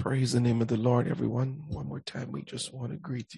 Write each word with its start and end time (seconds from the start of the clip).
Praise 0.00 0.32
the 0.32 0.40
name 0.40 0.62
of 0.62 0.68
the 0.68 0.78
Lord, 0.78 1.08
everyone. 1.08 1.62
One 1.68 1.86
more 1.86 2.00
time, 2.00 2.32
we 2.32 2.40
just 2.40 2.72
want 2.72 2.90
to 2.90 2.96
greet 2.96 3.34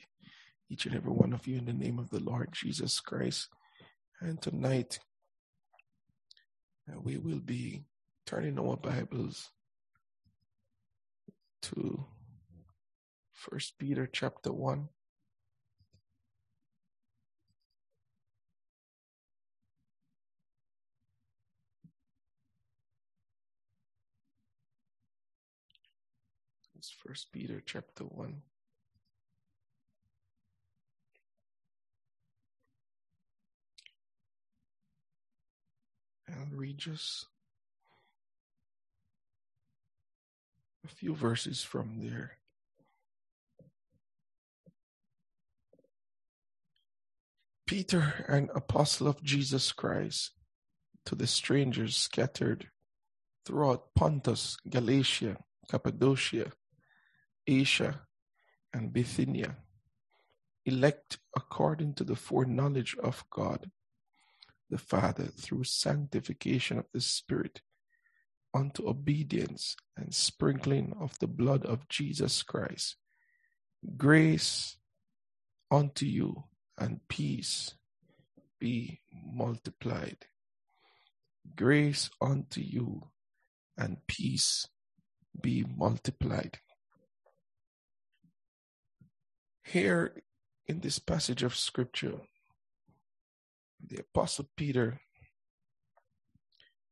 each 0.71 0.87
and 0.87 0.95
every 0.95 1.11
one 1.11 1.33
of 1.33 1.45
you 1.49 1.59
in 1.59 1.65
the 1.65 1.73
name 1.73 1.99
of 1.99 2.09
the 2.11 2.21
Lord 2.21 2.51
Jesus 2.53 3.01
Christ. 3.01 3.49
And 4.21 4.41
tonight, 4.41 5.01
uh, 6.89 7.01
we 7.03 7.19
will 7.19 7.41
be 7.41 7.83
turning 8.27 8.61
our 8.61 8.77
Bibles 8.77 9.51
to 11.63 12.07
First 13.33 13.77
Peter 13.81 14.09
chapter 14.11 14.53
1. 14.53 14.89
It's 26.83 26.91
First 26.91 27.31
Peter 27.31 27.63
chapter 27.65 28.03
1. 28.03 28.43
I'll 36.29 36.47
read 36.51 36.79
just 36.79 37.27
a 40.85 40.89
few 40.89 41.15
verses 41.15 41.63
from 41.63 42.01
there. 42.01 42.39
Peter, 47.65 48.25
an 48.27 48.51
apostle 48.57 49.07
of 49.07 49.23
Jesus 49.23 49.71
Christ, 49.71 50.33
to 51.07 51.15
the 51.15 51.29
strangers 51.29 51.97
scattered 51.97 52.71
throughout 53.47 53.95
Pontus, 53.95 54.57
Galatia, 54.69 55.37
Cappadocia, 55.71 56.51
Asia, 57.47 58.01
and 58.73 58.93
Bithynia, 58.93 59.57
elect 60.65 61.19
according 61.37 61.95
to 61.95 62.05
the 62.05 62.17
foreknowledge 62.17 62.97
of 63.03 63.25
God 63.31 63.71
the 64.71 64.79
Father 64.79 65.25
through 65.25 65.65
sanctification 65.65 66.79
of 66.79 66.87
the 66.95 67.01
Spirit 67.01 67.61
unto 68.55 68.89
obedience 68.89 69.77
and 69.97 70.15
sprinkling 70.15 70.95
of 70.99 71.19
the 71.19 71.27
blood 71.27 71.65
of 71.67 71.89
Jesus 71.89 72.43
Christ. 72.43 72.97
Grace 73.97 74.79
unto 75.71 76.07
you 76.07 76.45
and 76.79 77.01
peace 77.09 77.75
be 78.59 79.01
multiplied. 79.13 80.27
Grace 81.55 82.09
unto 82.21 82.61
you 82.61 83.03
and 83.77 83.99
peace 84.07 84.69
be 85.41 85.65
multiplied. 85.77 86.59
Here 89.65 90.23
in 90.67 90.81
this 90.81 90.99
passage 90.99 91.43
of 91.43 91.57
scripture, 91.57 92.21
the 93.85 93.99
Apostle 93.99 94.49
Peter 94.57 95.01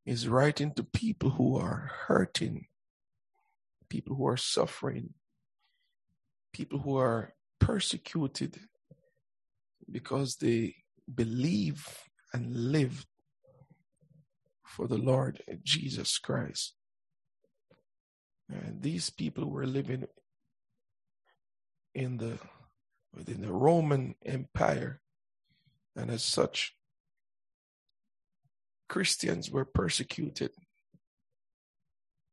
is 0.06 0.28
writing 0.28 0.72
to 0.74 0.82
people 0.82 1.30
who 1.30 1.56
are 1.56 1.90
hurting, 2.06 2.66
people 3.88 4.16
who 4.16 4.26
are 4.26 4.36
suffering, 4.36 5.14
people 6.52 6.78
who 6.78 6.96
are 6.96 7.34
persecuted 7.58 8.58
because 9.90 10.36
they 10.36 10.74
believe 11.12 11.86
and 12.32 12.72
live 12.72 13.06
for 14.64 14.86
the 14.86 14.98
Lord 14.98 15.42
Jesus 15.64 16.18
Christ. 16.18 16.74
And 18.48 18.82
these 18.82 19.10
people 19.10 19.50
were 19.50 19.66
living 19.66 20.06
in 21.94 22.16
the 22.16 22.38
within 23.14 23.42
the 23.42 23.52
Roman 23.52 24.14
Empire, 24.24 25.00
and 25.96 26.10
as 26.10 26.22
such, 26.22 26.74
Christians 28.88 29.50
were 29.50 29.64
persecuted. 29.64 30.50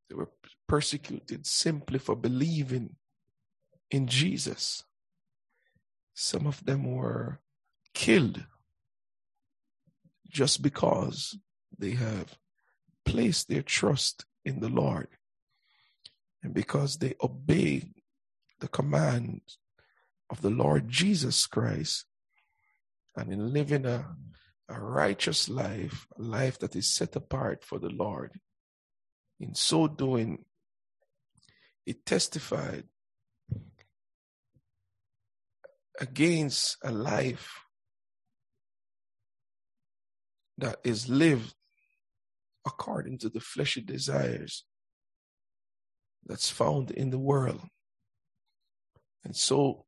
They 0.10 0.16
were 0.16 0.32
persecuted 0.68 1.46
simply 1.46 2.00
for 2.00 2.16
believing 2.16 2.96
in 3.92 4.08
Jesus. 4.08 4.84
Some 6.14 6.48
of 6.48 6.66
them 6.66 6.96
were 6.96 7.40
killed 7.94 8.44
just 10.30 10.62
because 10.62 11.38
they 11.78 11.92
have 11.92 12.38
placed 13.06 13.48
their 13.48 13.62
trust 13.62 14.26
in 14.44 14.60
the 14.60 14.70
Lord 14.70 15.08
and 16.44 16.54
because 16.54 16.98
they 16.98 17.16
obey 17.22 17.84
the 18.60 18.68
command 18.68 19.42
of 20.30 20.42
the 20.42 20.50
Lord 20.50 20.90
Jesus 20.90 21.46
Christ 21.46 22.06
and 23.16 23.32
in 23.32 23.54
living 23.54 23.86
a 23.86 24.16
a 24.70 24.80
righteous 24.80 25.48
life, 25.48 26.08
a 26.18 26.22
life 26.22 26.60
that 26.60 26.76
is 26.76 26.94
set 26.94 27.16
apart 27.16 27.64
for 27.64 27.80
the 27.80 27.90
Lord. 27.90 28.32
In 29.40 29.56
so 29.56 29.88
doing, 29.88 30.44
it 31.86 32.06
testified 32.06 32.84
against 36.00 36.78
a 36.84 36.92
life 36.92 37.62
that 40.58 40.78
is 40.84 41.08
lived 41.08 41.54
according 42.66 43.20
to 43.20 43.30
the 43.30 43.40
fleshy 43.40 43.82
desires 43.82 44.66
that's 46.26 46.50
found 46.50 46.92
in 46.92 47.10
the 47.10 47.20
world. 47.20 47.62
And 49.24 49.36
so 49.36 49.86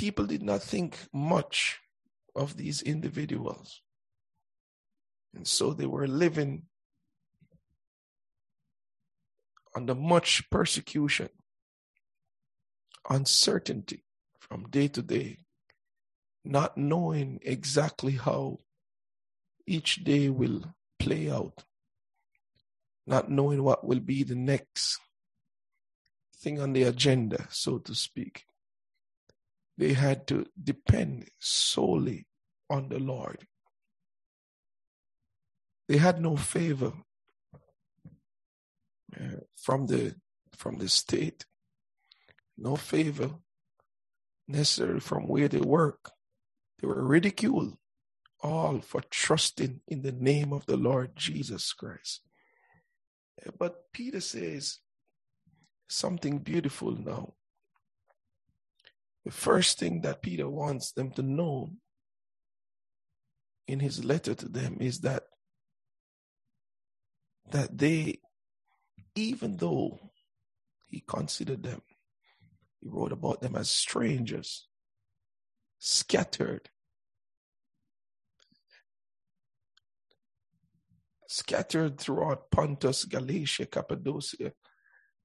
people 0.00 0.24
did 0.24 0.42
not 0.42 0.62
think 0.62 0.96
much 1.12 1.78
of 2.34 2.56
these 2.56 2.80
individuals. 2.80 3.82
And 5.34 5.46
so 5.46 5.74
they 5.74 5.84
were 5.84 6.08
living 6.08 6.62
under 9.76 9.94
much 9.94 10.48
persecution, 10.48 11.28
uncertainty 13.10 14.02
from 14.38 14.70
day 14.70 14.88
to 14.88 15.02
day, 15.02 15.40
not 16.46 16.78
knowing 16.78 17.38
exactly 17.42 18.12
how 18.12 18.60
each 19.66 20.02
day 20.02 20.30
will 20.30 20.64
play 20.98 21.30
out, 21.30 21.64
not 23.06 23.30
knowing 23.30 23.62
what 23.62 23.86
will 23.86 24.00
be 24.00 24.22
the 24.22 24.34
next 24.34 24.98
thing 26.38 26.58
on 26.58 26.72
the 26.72 26.84
agenda, 26.84 27.46
so 27.50 27.76
to 27.76 27.94
speak 27.94 28.46
they 29.80 29.94
had 29.94 30.26
to 30.28 30.46
depend 30.62 31.30
solely 31.40 32.26
on 32.68 32.90
the 32.90 32.98
Lord. 32.98 33.46
They 35.88 35.96
had 35.96 36.20
no 36.20 36.36
favor 36.36 36.92
uh, 39.18 39.40
from 39.56 39.86
the 39.86 40.16
from 40.54 40.76
the 40.76 40.88
state, 40.88 41.46
no 42.58 42.76
favor 42.76 43.30
necessary 44.46 45.00
from 45.00 45.26
where 45.26 45.48
they 45.48 45.60
work. 45.60 46.12
They 46.80 46.86
were 46.86 47.02
ridiculed, 47.02 47.78
all 48.42 48.80
for 48.80 49.00
trusting 49.10 49.80
in 49.88 50.02
the 50.02 50.12
name 50.12 50.52
of 50.52 50.66
the 50.66 50.76
Lord 50.76 51.16
Jesus 51.16 51.72
Christ. 51.72 52.20
But 53.58 53.90
Peter 53.94 54.20
says 54.20 54.80
something 55.88 56.40
beautiful 56.40 56.92
now. 56.92 57.32
The 59.24 59.30
first 59.30 59.78
thing 59.78 60.00
that 60.02 60.22
Peter 60.22 60.48
wants 60.48 60.92
them 60.92 61.10
to 61.12 61.22
know 61.22 61.72
in 63.66 63.80
his 63.80 64.04
letter 64.04 64.34
to 64.34 64.48
them 64.48 64.78
is 64.80 65.00
that 65.00 65.24
that 67.50 67.76
they 67.76 68.18
even 69.14 69.56
though 69.56 69.98
he 70.88 71.02
considered 71.06 71.62
them 71.62 71.82
he 72.80 72.88
wrote 72.88 73.12
about 73.12 73.40
them 73.40 73.56
as 73.56 73.70
strangers 73.70 74.68
scattered 75.78 76.70
scattered 81.30 81.96
throughout 81.96 82.50
Pontus, 82.50 83.04
Galatia, 83.04 83.64
Cappadocia, 83.66 84.52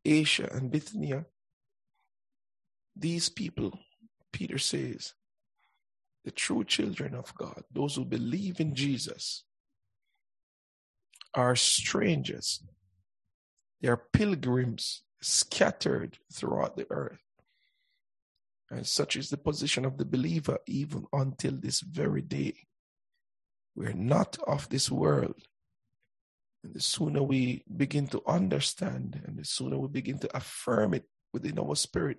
Asia, 0.05 0.47
and 0.51 0.69
Bithynia. 0.69 1.25
These 2.95 3.29
people 3.29 3.73
Peter 4.35 4.57
says, 4.57 5.13
the 6.25 6.31
true 6.31 6.65
children 6.65 7.15
of 7.15 7.33
God, 7.35 7.63
those 7.71 7.95
who 7.95 8.03
believe 8.03 8.59
in 8.59 8.75
Jesus, 8.75 9.45
are 11.33 11.55
strangers. 11.55 12.61
They 13.81 13.87
are 13.87 14.09
pilgrims 14.11 15.03
scattered 15.21 16.17
throughout 16.33 16.75
the 16.75 16.85
earth. 16.89 17.23
And 18.69 18.85
such 18.85 19.15
is 19.15 19.29
the 19.29 19.37
position 19.37 19.85
of 19.85 19.97
the 19.97 20.03
believer 20.03 20.57
even 20.67 21.05
until 21.13 21.53
this 21.53 21.79
very 21.79 22.21
day. 22.21 22.55
We're 23.73 23.93
not 23.93 24.37
of 24.45 24.67
this 24.67 24.91
world. 24.91 25.47
And 26.61 26.73
the 26.73 26.81
sooner 26.81 27.23
we 27.23 27.63
begin 27.77 28.07
to 28.07 28.21
understand 28.27 29.21
and 29.25 29.37
the 29.37 29.45
sooner 29.45 29.77
we 29.77 29.87
begin 29.87 30.19
to 30.19 30.35
affirm 30.35 30.93
it 30.93 31.05
within 31.31 31.57
our 31.57 31.77
spirit 31.77 32.17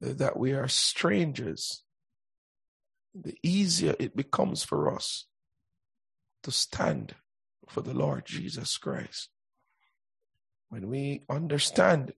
that 0.00 0.38
we 0.38 0.52
are 0.52 0.68
strangers, 0.68 1.82
the 3.14 3.36
easier 3.42 3.94
it 3.98 4.16
becomes 4.16 4.64
for 4.64 4.94
us 4.94 5.26
to 6.42 6.50
stand 6.50 7.14
for 7.68 7.82
the 7.82 7.94
Lord 7.94 8.24
Jesus 8.24 8.76
Christ. 8.78 9.28
When 10.68 10.88
we 10.88 11.22
understand 11.28 12.12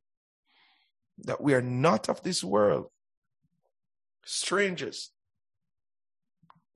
that 1.18 1.40
we 1.40 1.54
are 1.54 1.62
not 1.62 2.08
of 2.08 2.22
this 2.22 2.44
world, 2.44 2.86
strangers, 4.24 5.10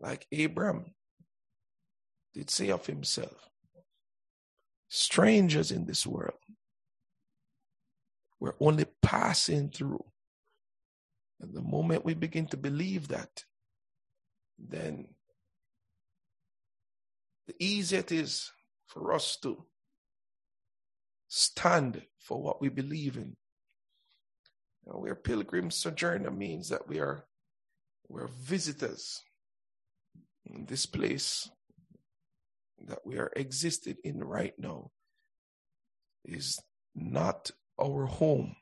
like 0.01 0.27
Abram 0.37 0.95
did 2.35 2.51
say 2.51 2.71
of 2.71 2.87
himself, 2.87 3.49
strangers 4.89 5.71
in 5.71 5.87
this 5.87 6.07
world. 6.07 6.39
We're 8.41 8.55
only 8.61 8.87
passing 9.03 9.71
through. 9.71 10.05
And 11.41 11.55
the 11.55 11.63
moment 11.63 12.05
we 12.05 12.15
begin 12.15 12.47
to 12.49 12.57
believe 12.57 13.09
that, 13.09 13.45
then 14.59 15.09
the 17.47 17.55
easier 17.59 18.01
it 18.01 18.11
is 18.11 18.51
for 18.87 19.13
us 19.13 19.37
to 19.43 19.65
stand 21.29 22.03
for 22.19 22.43
what 22.43 22.61
we 22.61 22.69
believe 22.69 23.17
in. 23.17 23.37
We're 24.85 25.17
pilgrim 25.17 25.71
sojourner 25.71 26.31
means 26.31 26.69
that 26.69 26.89
we 26.89 27.01
are 27.01 27.25
we're 28.09 28.29
visitors 28.29 29.21
in 30.45 30.65
this 30.67 30.87
place 30.87 31.51
that 32.85 33.05
we 33.05 33.19
are 33.19 33.33
existed 33.35 33.97
in 34.05 34.23
right 34.23 34.55
now 34.59 34.91
is 36.25 36.61
not 36.95 37.51
our 37.81 38.07
home. 38.07 38.55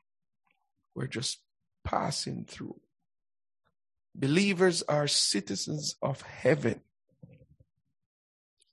We're 0.95 1.07
just 1.07 1.39
passing 1.85 2.45
through. 2.45 2.79
Believers 4.13 4.83
are 4.83 5.07
citizens 5.07 5.95
of 6.01 6.21
heaven. 6.21 6.81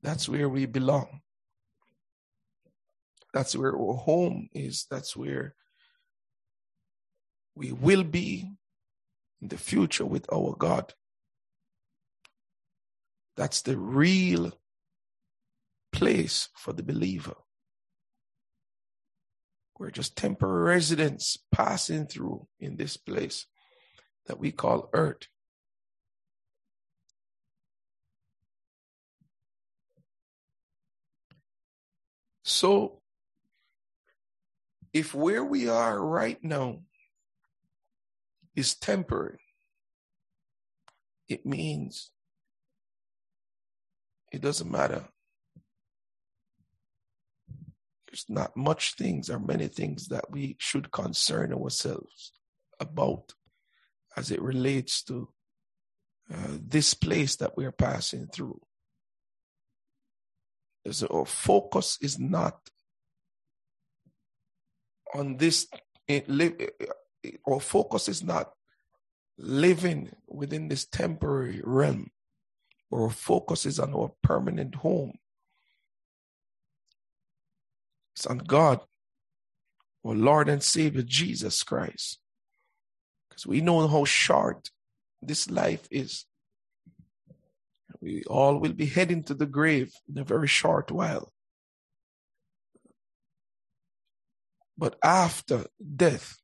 That's 0.02 0.28
where 0.28 0.48
we 0.48 0.66
belong. 0.66 1.20
That's 3.32 3.54
where 3.56 3.76
our 3.76 3.94
home 3.94 4.48
is. 4.52 4.86
That's 4.90 5.16
where 5.16 5.54
we 7.54 7.72
will 7.72 8.04
be 8.04 8.50
in 9.40 9.48
the 9.48 9.58
future 9.58 10.06
with 10.06 10.26
our 10.32 10.54
God. 10.58 10.94
That's 13.36 13.62
the 13.62 13.76
real 13.76 14.52
place 15.92 16.48
for 16.56 16.72
the 16.72 16.82
believer. 16.82 17.34
We're 19.82 19.90
just 19.90 20.16
temporary 20.16 20.76
residents 20.76 21.38
passing 21.50 22.06
through 22.06 22.46
in 22.60 22.76
this 22.76 22.96
place 22.96 23.46
that 24.26 24.38
we 24.38 24.52
call 24.52 24.88
earth. 24.92 25.26
So, 32.44 33.00
if 34.92 35.16
where 35.16 35.42
we 35.42 35.68
are 35.68 36.00
right 36.00 36.38
now 36.44 36.82
is 38.54 38.76
temporary, 38.76 39.40
it 41.28 41.44
means 41.44 42.12
it 44.30 44.42
doesn't 44.42 44.70
matter. 44.70 45.08
There's 48.12 48.26
not 48.28 48.54
much 48.54 48.94
things 48.94 49.30
or 49.30 49.38
many 49.40 49.68
things 49.68 50.08
that 50.08 50.30
we 50.30 50.56
should 50.58 50.92
concern 50.92 51.54
ourselves 51.54 52.32
about 52.78 53.32
as 54.18 54.30
it 54.30 54.42
relates 54.42 55.02
to 55.04 55.30
uh, 56.30 56.58
this 56.60 56.92
place 56.92 57.36
that 57.36 57.56
we're 57.56 57.72
passing 57.72 58.26
through. 58.26 58.60
So 60.90 61.06
our 61.10 61.26
focus 61.26 61.96
is 62.02 62.18
not 62.18 62.58
on 65.14 65.38
this. 65.38 65.66
Eh, 65.72 66.16
it 66.16 66.28
live, 66.28 66.54
eh, 66.58 66.86
eh, 67.24 67.30
our 67.46 67.60
focus 67.60 68.08
is 68.08 68.22
not 68.22 68.52
living 69.38 70.10
within 70.28 70.68
this 70.68 70.84
temporary 70.84 71.62
realm. 71.64 72.10
Our 72.92 73.10
focus 73.10 73.64
is 73.64 73.78
on 73.78 73.94
our 73.94 74.12
permanent 74.22 74.74
home. 74.74 75.12
On 78.28 78.38
God, 78.38 78.80
our 80.04 80.14
Lord 80.14 80.48
and 80.48 80.62
Savior 80.62 81.02
Jesus 81.02 81.62
Christ. 81.62 82.18
Because 83.28 83.46
we 83.46 83.60
know 83.60 83.88
how 83.88 84.04
short 84.04 84.70
this 85.20 85.50
life 85.50 85.88
is. 85.90 86.26
We 88.00 88.24
all 88.24 88.58
will 88.58 88.72
be 88.72 88.86
heading 88.86 89.22
to 89.24 89.34
the 89.34 89.46
grave 89.46 89.92
in 90.08 90.18
a 90.18 90.24
very 90.24 90.48
short 90.48 90.90
while. 90.90 91.32
But 94.76 94.96
after 95.02 95.66
death, 95.96 96.36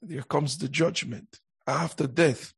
there 0.00 0.22
comes 0.22 0.58
the 0.58 0.68
judgment. 0.68 1.40
After 1.66 2.06
death, 2.06 2.52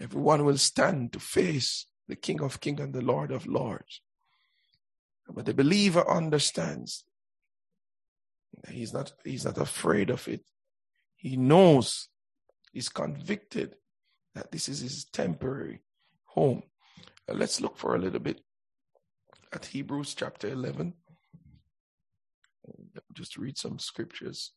everyone 0.00 0.44
will 0.44 0.58
stand 0.58 1.12
to 1.12 1.20
face 1.20 1.86
the 2.06 2.16
King 2.16 2.40
of 2.40 2.60
Kings 2.60 2.80
and 2.80 2.94
the 2.94 3.02
Lord 3.02 3.32
of 3.32 3.46
Lords. 3.46 4.00
But 5.28 5.46
the 5.46 5.54
believer 5.54 6.08
understands. 6.08 7.04
He's 8.68 8.92
not, 8.92 9.12
he's 9.24 9.44
not 9.44 9.58
afraid 9.58 10.10
of 10.10 10.26
it. 10.28 10.42
He 11.16 11.36
knows, 11.36 12.08
he's 12.72 12.88
convicted 12.88 13.76
that 14.34 14.52
this 14.52 14.68
is 14.68 14.80
his 14.80 15.04
temporary 15.06 15.80
home. 16.24 16.62
Uh, 17.28 17.34
let's 17.34 17.60
look 17.60 17.76
for 17.76 17.94
a 17.94 17.98
little 17.98 18.20
bit 18.20 18.40
at 19.52 19.64
Hebrews 19.66 20.14
chapter 20.14 20.48
11. 20.48 20.94
Just 23.14 23.36
read 23.36 23.56
some 23.56 23.78
scriptures 23.78 24.52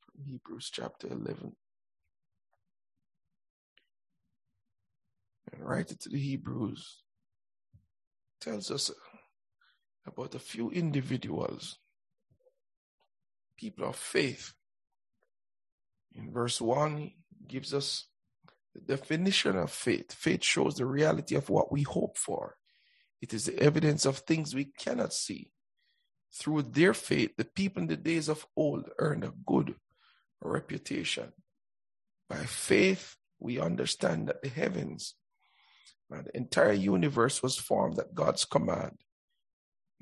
from 0.00 0.24
Hebrews 0.24 0.70
chapter 0.72 1.08
11. 1.08 1.52
And 5.52 5.64
write 5.64 5.90
it 5.90 6.00
to 6.00 6.08
the 6.08 6.18
Hebrews 6.18 7.04
tells 8.44 8.70
us 8.70 8.90
about 10.06 10.34
a 10.34 10.38
few 10.38 10.70
individuals, 10.70 11.78
people 13.56 13.88
of 13.88 13.96
faith. 13.96 14.52
In 16.12 16.32
verse 16.32 16.60
1, 16.60 17.10
gives 17.46 17.74
us 17.74 18.06
the 18.74 18.80
definition 18.80 19.56
of 19.56 19.70
faith. 19.70 20.12
Faith 20.12 20.42
shows 20.42 20.76
the 20.76 20.86
reality 20.86 21.36
of 21.36 21.48
what 21.48 21.70
we 21.70 21.82
hope 21.82 22.16
for. 22.18 22.56
It 23.20 23.32
is 23.32 23.46
the 23.46 23.58
evidence 23.58 24.04
of 24.04 24.18
things 24.18 24.54
we 24.54 24.66
cannot 24.66 25.12
see. 25.12 25.50
Through 26.34 26.62
their 26.62 26.94
faith, 26.94 27.30
the 27.36 27.44
people 27.44 27.82
in 27.82 27.88
the 27.88 27.96
days 27.96 28.28
of 28.28 28.46
old 28.56 28.90
earned 28.98 29.24
a 29.24 29.32
good 29.46 29.76
reputation. 30.42 31.32
By 32.28 32.44
faith, 32.44 33.16
we 33.38 33.60
understand 33.60 34.28
that 34.28 34.42
the 34.42 34.48
heavens 34.48 35.14
and 36.10 36.26
the 36.26 36.36
entire 36.36 36.72
universe 36.72 37.42
was 37.42 37.56
formed 37.56 37.98
at 37.98 38.14
God's 38.14 38.44
command. 38.44 38.98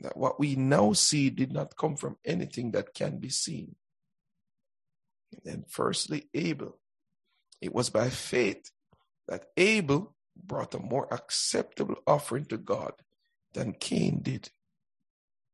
That 0.03 0.17
what 0.17 0.39
we 0.39 0.57
now 0.57 0.93
see 0.93 1.31
did 1.31 1.53
not 1.53 1.77
come 1.77 1.97
from 1.97 2.17
anything 2.25 2.73
that 2.73 2.95
can 2.95 3.19
be 3.19 3.31
seen. 3.31 3.77
And 5.33 5.41
then, 5.45 5.65
firstly, 5.69 6.29
Abel 6.35 6.79
it 7.63 7.73
was 7.73 7.91
by 7.91 8.11
faith 8.11 8.73
that 9.29 9.47
Abel 9.57 10.17
brought 10.37 10.75
a 10.75 10.81
more 10.81 11.07
acceptable 11.15 11.95
offering 12.07 12.45
to 12.47 12.59
God 12.59 12.93
than 13.55 13.73
Cain 13.75 14.21
did. 14.21 14.51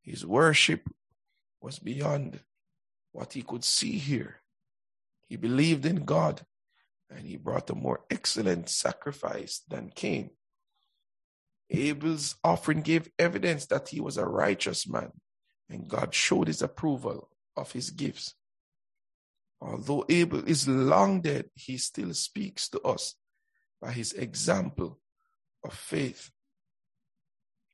His 0.00 0.24
worship 0.24 0.88
was 1.60 1.78
beyond 1.78 2.40
what 3.12 3.34
he 3.34 3.42
could 3.42 3.62
see 3.62 3.98
here. 3.98 4.40
He 5.28 5.36
believed 5.36 5.84
in 5.84 6.06
God 6.06 6.46
and 7.10 7.26
he 7.26 7.36
brought 7.36 7.68
a 7.68 7.74
more 7.74 8.00
excellent 8.10 8.70
sacrifice 8.70 9.60
than 9.68 9.92
Cain. 9.94 10.30
Abel's 11.70 12.36
offering 12.42 12.80
gave 12.80 13.10
evidence 13.18 13.66
that 13.66 13.88
he 13.88 14.00
was 14.00 14.16
a 14.16 14.24
righteous 14.24 14.88
man 14.88 15.12
and 15.68 15.88
God 15.88 16.14
showed 16.14 16.48
his 16.48 16.62
approval 16.62 17.28
of 17.56 17.72
his 17.72 17.90
gifts. 17.90 18.34
Although 19.60 20.04
Abel 20.08 20.44
is 20.46 20.68
long 20.68 21.20
dead, 21.20 21.46
he 21.54 21.76
still 21.78 22.14
speaks 22.14 22.68
to 22.70 22.80
us 22.80 23.14
by 23.80 23.92
his 23.92 24.12
example 24.12 24.98
of 25.64 25.74
faith. 25.74 26.30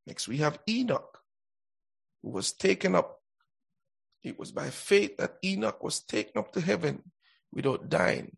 Next, 0.06 0.28
we 0.28 0.38
have 0.38 0.58
Enoch, 0.68 1.18
who 2.22 2.30
was 2.30 2.52
taken 2.52 2.94
up. 2.94 3.20
It 4.22 4.38
was 4.38 4.50
by 4.50 4.70
faith 4.70 5.18
that 5.18 5.36
Enoch 5.44 5.82
was 5.82 6.00
taken 6.00 6.38
up 6.38 6.52
to 6.52 6.60
heaven 6.60 7.02
without 7.52 7.90
dying. 7.90 8.36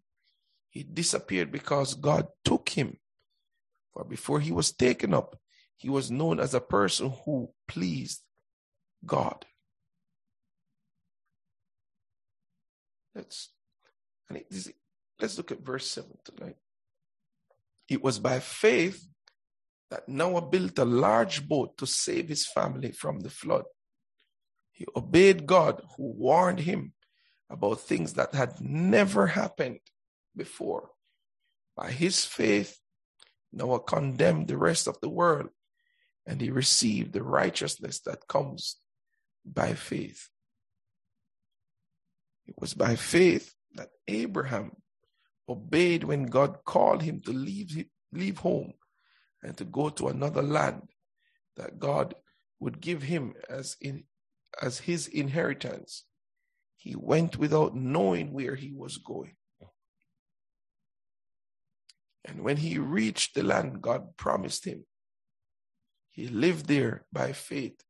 He 0.68 0.82
disappeared 0.82 1.52
because 1.52 1.94
God 1.94 2.26
took 2.44 2.68
him. 2.68 2.98
For 3.92 4.04
before 4.04 4.40
he 4.40 4.52
was 4.52 4.72
taken 4.72 5.14
up, 5.14 5.38
he 5.76 5.90
was 5.90 6.10
known 6.10 6.40
as 6.40 6.54
a 6.54 6.60
person 6.60 7.12
who 7.24 7.50
pleased 7.68 8.22
God. 9.04 9.44
Let's, 13.14 13.50
let's 14.30 15.36
look 15.36 15.52
at 15.52 15.64
verse 15.64 15.88
7 15.90 16.10
tonight. 16.24 16.56
It 17.88 18.02
was 18.02 18.18
by 18.18 18.40
faith 18.40 19.06
that 19.90 20.08
Noah 20.08 20.42
built 20.42 20.78
a 20.78 20.84
large 20.84 21.46
boat 21.46 21.78
to 21.78 21.86
save 21.86 22.28
his 22.28 22.46
family 22.46 22.90
from 22.90 23.20
the 23.20 23.30
flood. 23.30 23.64
He 24.72 24.86
obeyed 24.94 25.46
God, 25.46 25.80
who 25.96 26.12
warned 26.12 26.60
him 26.60 26.92
about 27.48 27.80
things 27.80 28.14
that 28.14 28.34
had 28.34 28.60
never 28.60 29.28
happened 29.28 29.78
before. 30.36 30.90
By 31.76 31.90
his 31.92 32.24
faith, 32.24 32.78
Noah 33.52 33.80
condemned 33.80 34.48
the 34.48 34.58
rest 34.58 34.86
of 34.88 35.00
the 35.00 35.08
world 35.08 35.48
and 36.26 36.40
he 36.40 36.50
received 36.50 37.12
the 37.12 37.22
righteousness 37.22 38.00
that 38.00 38.26
comes 38.28 38.76
by 39.44 39.74
faith. 39.74 40.28
It 42.46 42.54
was 42.58 42.74
by 42.74 42.96
faith 42.96 43.54
that 43.74 43.90
Abraham 44.08 44.72
obeyed 45.48 46.04
when 46.04 46.26
God 46.26 46.64
called 46.64 47.02
him 47.02 47.20
to 47.22 47.32
leave, 47.32 47.86
leave 48.12 48.38
home 48.38 48.72
and 49.42 49.56
to 49.56 49.64
go 49.64 49.88
to 49.90 50.08
another 50.08 50.42
land 50.42 50.88
that 51.56 51.78
God 51.78 52.14
would 52.58 52.80
give 52.80 53.02
him 53.02 53.34
as 53.48 53.76
in 53.80 54.04
as 54.60 54.78
his 54.78 55.06
inheritance. 55.08 56.04
He 56.76 56.96
went 56.96 57.36
without 57.36 57.74
knowing 57.74 58.32
where 58.32 58.54
he 58.54 58.72
was 58.72 58.96
going. 58.96 59.34
And 62.24 62.42
when 62.42 62.56
he 62.56 62.78
reached 62.78 63.34
the 63.34 63.42
land 63.42 63.82
God 63.82 64.16
promised 64.16 64.64
him, 64.64 64.84
he 66.16 66.28
lived 66.28 66.66
there 66.66 67.04
by 67.12 67.32
faith, 67.32 67.84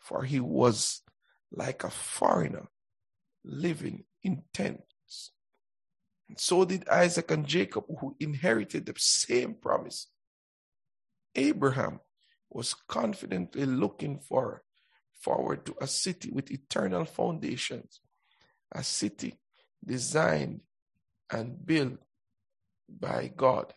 for 0.00 0.24
he 0.24 0.40
was 0.40 1.02
like 1.52 1.84
a 1.84 1.90
foreigner 1.90 2.66
living 3.44 4.04
in 4.24 4.42
tents. 4.52 5.30
And 6.28 6.38
so 6.38 6.64
did 6.64 6.88
Isaac 6.88 7.30
and 7.30 7.46
Jacob, 7.46 7.84
who 8.00 8.16
inherited 8.18 8.86
the 8.86 8.94
same 8.96 9.54
promise. 9.54 10.08
Abraham 11.36 12.00
was 12.50 12.74
confidently 12.88 13.66
looking 13.66 14.18
for 14.18 14.64
forward 15.20 15.64
to 15.66 15.76
a 15.80 15.86
city 15.86 16.30
with 16.32 16.50
eternal 16.50 17.04
foundations, 17.04 18.00
a 18.72 18.82
city 18.82 19.38
designed 19.84 20.60
and 21.30 21.64
built 21.64 21.98
by 22.88 23.32
God. 23.34 23.72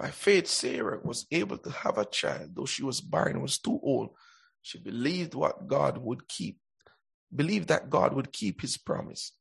By 0.00 0.08
faith, 0.08 0.46
Sarah 0.46 0.98
was 1.04 1.26
able 1.30 1.58
to 1.58 1.70
have 1.70 1.98
a 1.98 2.06
child, 2.06 2.52
though 2.54 2.64
she 2.64 2.82
was 2.82 3.02
barren 3.02 3.42
was 3.42 3.58
too 3.58 3.78
old. 3.82 4.16
She 4.62 4.78
believed 4.78 5.34
what 5.34 5.66
God 5.66 5.98
would 5.98 6.26
keep, 6.26 6.58
believed 7.36 7.68
that 7.68 7.90
God 7.90 8.14
would 8.14 8.32
keep 8.32 8.62
his 8.62 8.78
promise. 8.78 9.32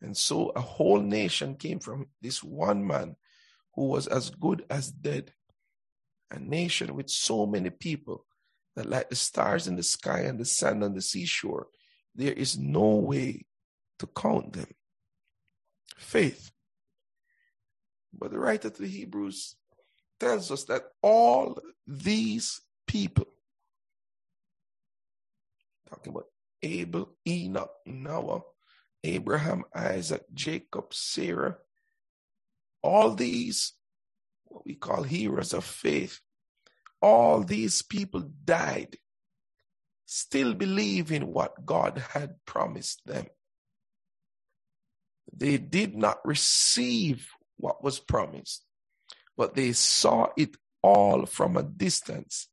And 0.00 0.16
so 0.16 0.52
a 0.56 0.60
whole 0.62 1.00
nation 1.00 1.54
came 1.54 1.80
from 1.80 2.06
this 2.22 2.42
one 2.42 2.86
man 2.86 3.16
who 3.74 3.88
was 3.88 4.06
as 4.06 4.30
good 4.30 4.64
as 4.70 4.90
dead. 4.90 5.34
A 6.30 6.38
nation 6.38 6.96
with 6.96 7.10
so 7.10 7.44
many 7.44 7.68
people 7.68 8.24
that, 8.74 8.88
like 8.88 9.10
the 9.10 9.16
stars 9.16 9.68
in 9.68 9.76
the 9.76 9.82
sky 9.82 10.20
and 10.20 10.40
the 10.40 10.46
sand 10.46 10.82
on 10.82 10.94
the 10.94 11.02
seashore, 11.02 11.66
there 12.14 12.32
is 12.32 12.56
no 12.56 12.94
way 12.94 13.44
to 13.98 14.06
count 14.06 14.54
them. 14.54 14.68
Faith. 15.98 16.52
But 18.18 18.30
the 18.30 18.38
writer 18.38 18.70
to 18.70 18.80
the 18.80 18.88
Hebrews 18.88 19.56
tells 20.18 20.50
us 20.50 20.64
that 20.64 20.82
all 21.02 21.58
these 21.86 22.60
people, 22.86 23.26
talking 25.88 26.12
about 26.12 26.26
Abel, 26.62 27.16
Enoch, 27.26 27.70
Noah, 27.86 28.42
Abraham, 29.04 29.64
Isaac, 29.74 30.24
Jacob, 30.34 30.92
Sarah, 30.92 31.56
all 32.82 33.14
these, 33.14 33.72
what 34.44 34.66
we 34.66 34.74
call 34.74 35.02
heroes 35.02 35.52
of 35.52 35.64
faith, 35.64 36.20
all 37.00 37.42
these 37.42 37.82
people 37.82 38.28
died 38.44 38.96
still 40.06 40.54
believing 40.54 41.32
what 41.32 41.66
God 41.66 42.02
had 42.10 42.36
promised 42.46 43.04
them. 43.06 43.26
They 45.32 45.58
did 45.58 45.96
not 45.96 46.18
receive 46.24 47.28
what 47.56 47.82
was 47.82 47.98
promised, 47.98 48.64
but 49.36 49.54
they 49.54 49.72
saw 49.72 50.28
it 50.36 50.56
all 50.82 51.26
from 51.26 51.56
a 51.56 51.62
distance 51.62 52.48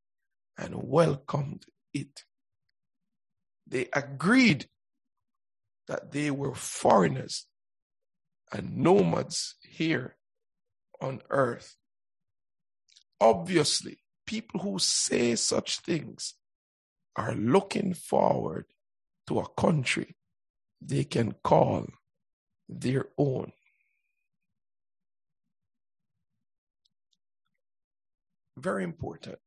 and 0.58 0.76
welcomed 0.84 1.66
it. 1.94 2.24
They 3.68 3.88
agreed 3.94 4.68
that 5.88 6.12
they 6.12 6.32
were 6.32 6.56
foreigners 6.56 7.46
and 8.52 8.78
nomads 8.78 9.56
here 9.62 10.16
on 11.02 11.22
earth. 11.30 11.76
Obviously, 13.20 14.00
people 14.26 14.62
who 14.62 14.80
say 14.80 15.36
such 15.36 15.80
things 15.80 16.36
are 17.16 17.36
looking 17.36 17.94
forward 17.94 18.66
to 19.28 19.40
a 19.40 19.50
country 19.50 20.16
they 20.82 21.04
can 21.04 21.34
call 21.44 21.88
their 22.68 23.06
own. 23.18 23.52
Very 28.58 28.84
important. 28.84 29.40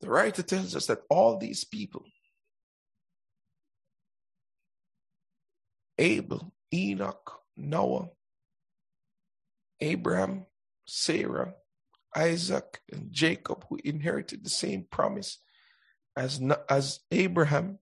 The 0.00 0.10
writer 0.10 0.42
tells 0.42 0.74
us 0.74 0.86
that 0.86 1.02
all 1.08 1.38
these 1.38 1.64
people, 1.64 2.04
Abel, 5.96 6.52
Enoch, 6.74 7.40
Noah, 7.56 8.08
Abraham, 9.80 10.46
Sarah, 10.86 11.54
Isaac, 12.16 12.80
and 12.92 13.12
Jacob, 13.12 13.64
who 13.68 13.78
inherited 13.84 14.44
the 14.44 14.50
same 14.50 14.86
promise 14.90 15.38
as, 16.16 16.40
as 16.68 17.00
Abraham, 17.10 17.78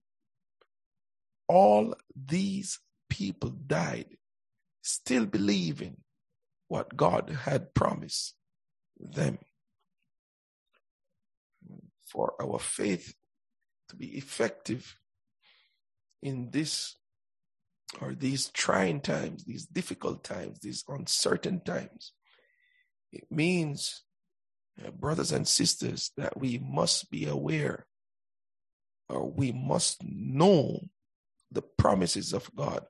all 1.47 1.95
these 2.15 2.79
people 3.09 3.49
died 3.49 4.17
still 4.83 5.25
believing 5.25 5.97
what 6.71 6.95
God 6.95 7.29
had 7.43 7.73
promised 7.73 8.33
them. 8.97 9.39
For 12.07 12.33
our 12.41 12.59
faith 12.59 13.13
to 13.89 13.97
be 13.97 14.17
effective 14.17 14.95
in 16.23 16.51
this 16.51 16.95
or 17.99 18.13
these 18.13 18.47
trying 18.51 19.01
times, 19.01 19.43
these 19.43 19.65
difficult 19.65 20.23
times, 20.23 20.59
these 20.59 20.85
uncertain 20.87 21.59
times. 21.59 22.13
It 23.11 23.25
means, 23.29 24.03
uh, 24.81 24.91
brothers 24.91 25.33
and 25.33 25.45
sisters, 25.45 26.11
that 26.15 26.39
we 26.39 26.57
must 26.57 27.11
be 27.11 27.25
aware 27.27 27.85
or 29.09 29.29
we 29.29 29.51
must 29.51 30.01
know 30.05 30.87
the 31.51 31.63
promises 31.63 32.31
of 32.31 32.49
God 32.55 32.85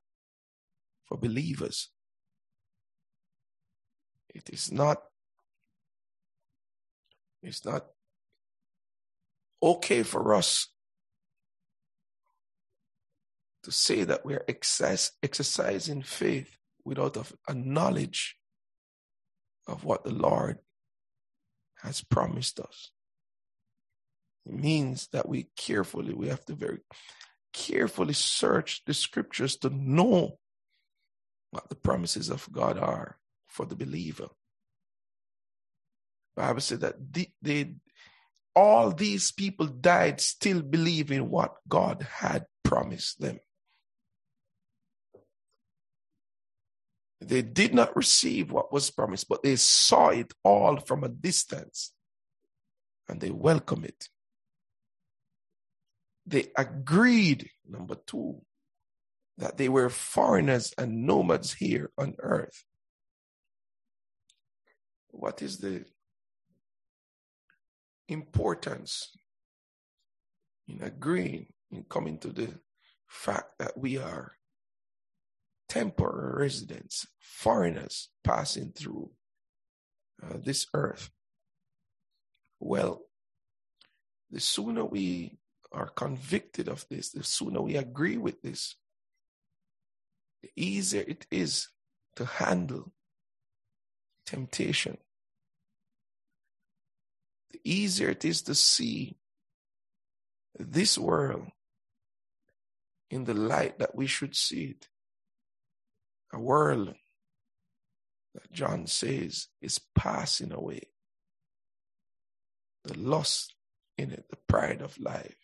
for 1.08 1.18
believers. 1.18 1.90
It 4.34 4.50
is 4.50 4.72
not, 4.72 5.02
it's 7.44 7.66
not 7.66 7.86
okay 9.62 10.04
for 10.04 10.34
us 10.34 10.68
to 13.64 13.72
say 13.72 14.04
that 14.04 14.26
we're 14.26 14.46
exercising 14.48 16.02
faith 16.02 16.58
without 16.84 17.32
a 17.48 17.54
knowledge 17.54 18.38
of 19.68 19.84
what 19.84 20.04
the 20.04 20.14
Lord 20.14 20.60
has 21.84 22.04
promised 22.04 22.60
us. 22.60 22.92
It 24.46 24.54
means 24.54 25.08
that 25.12 25.30
we 25.30 25.50
carefully, 25.56 26.14
we 26.14 26.30
have 26.30 26.44
to 26.46 26.56
very 26.56 26.80
carefully 27.54 28.14
search 28.14 28.82
the 28.86 28.94
scriptures 28.94 29.58
to 29.58 29.70
know 29.70 30.40
what 31.52 31.70
the 31.70 31.76
promises 31.76 32.30
of 32.30 32.52
God 32.52 32.80
are 32.80 33.18
for 33.52 33.66
the 33.66 33.76
believer. 33.76 34.30
Bible 36.36 36.62
said 36.62 36.80
that 36.82 37.76
all 38.56 38.92
these 38.92 39.32
people 39.32 39.68
died 39.68 40.22
still 40.22 40.62
believing 40.62 41.30
what 41.30 41.56
God 41.68 42.08
had 42.10 42.46
promised 42.64 43.20
them. 43.20 43.40
They 47.20 47.44
did 47.44 47.74
not 47.74 47.96
receive 47.96 48.52
what 48.52 48.74
was 48.74 48.90
promised, 48.90 49.30
but 49.30 49.44
they 49.44 49.58
saw 49.58 50.10
it 50.10 50.34
all 50.44 50.78
from 50.78 51.04
a 51.04 51.10
distance 51.10 51.92
and 53.08 53.22
they 53.22 53.30
welcomed 53.30 53.86
it. 53.86 54.10
They 56.26 56.48
agreed, 56.58 57.50
number 57.68 57.96
two, 57.96 58.42
that 59.38 59.58
they 59.58 59.70
were 59.70 59.90
foreigners 59.90 60.74
and 60.78 61.06
nomads 61.06 61.54
here 61.54 61.92
on 61.98 62.16
earth. 62.20 62.64
What 65.12 65.42
is 65.42 65.58
the 65.58 65.86
importance 68.08 69.12
in 70.68 70.82
agreeing, 70.82 71.48
in 71.72 71.84
coming 71.84 72.18
to 72.20 72.30
the 72.30 72.60
fact 73.08 73.60
that 73.60 73.78
we 73.78 73.98
are 73.98 74.34
temporary 75.70 76.44
residents, 76.44 77.08
foreigners 77.20 78.10
passing 78.24 78.72
through 78.72 79.12
uh, 80.24 80.38
this 80.44 80.68
earth. 80.74 81.10
Well, 82.60 83.04
the 84.30 84.40
sooner 84.40 84.86
we 84.86 85.38
are 85.72 85.88
convicted 85.88 86.68
of 86.68 86.86
this, 86.90 87.12
the 87.12 87.24
sooner 87.24 87.62
we 87.62 87.78
agree 87.78 88.18
with 88.18 88.42
this, 88.42 88.76
the 90.42 90.50
easier 90.56 91.04
it 91.08 91.26
is 91.32 91.70
to 92.16 92.26
handle 92.26 92.92
temptation. 94.32 94.98
The 97.52 97.60
easier 97.66 98.12
it 98.12 98.24
is 98.24 98.42
to 98.44 98.56
see 98.56 99.18
this 100.58 100.98
world 100.98 101.48
in 103.10 103.26
the 103.26 103.34
light 103.34 103.80
that 103.80 103.94
we 103.94 104.08
should 104.08 104.34
see 104.34 104.76
it. 104.76 104.88
A 106.32 106.40
world 106.40 106.96
that 108.34 108.54
John 108.54 108.88
says 108.88 109.50
is 109.62 109.82
passing 109.96 110.54
away. 110.54 110.84
The 112.86 112.98
lust 112.98 113.54
in 113.98 114.12
it, 114.12 114.30
the 114.30 114.38
pride 114.48 114.82
of 114.82 114.98
life 114.98 115.36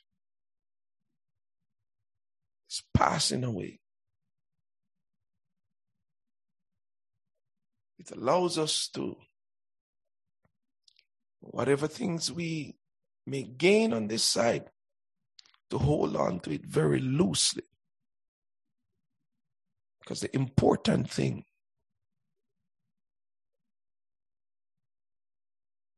is 2.70 2.84
passing 2.94 3.44
away. 3.44 3.82
It 8.00 8.12
allows 8.12 8.58
us 8.58 8.88
to, 8.89 9.18
whatever 11.39 11.88
things 11.88 12.32
we 12.32 12.75
may 13.25 13.44
gain 13.44 13.94
on 13.94 14.08
this 14.08 14.24
side, 14.24 14.70
to 15.70 15.77
hold 15.77 16.16
on 16.16 16.39
to 16.42 16.51
it 16.51 16.66
very 16.66 17.00
loosely. 17.00 17.63
Because 20.00 20.22
the 20.22 20.34
important 20.36 21.10
thing 21.10 21.44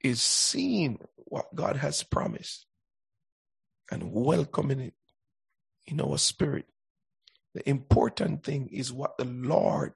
is 0.01 0.21
seeing 0.21 0.99
what 1.15 1.53
God 1.53 1.75
has 1.75 2.01
promised 2.03 2.65
and 3.91 4.11
welcoming 4.11 4.79
it 4.79 4.93
in 5.85 6.01
our 6.01 6.17
spirit. 6.17 6.65
The 7.53 7.67
important 7.69 8.43
thing 8.43 8.69
is 8.71 8.93
what 8.93 9.17
the 9.17 9.25
Lord 9.25 9.93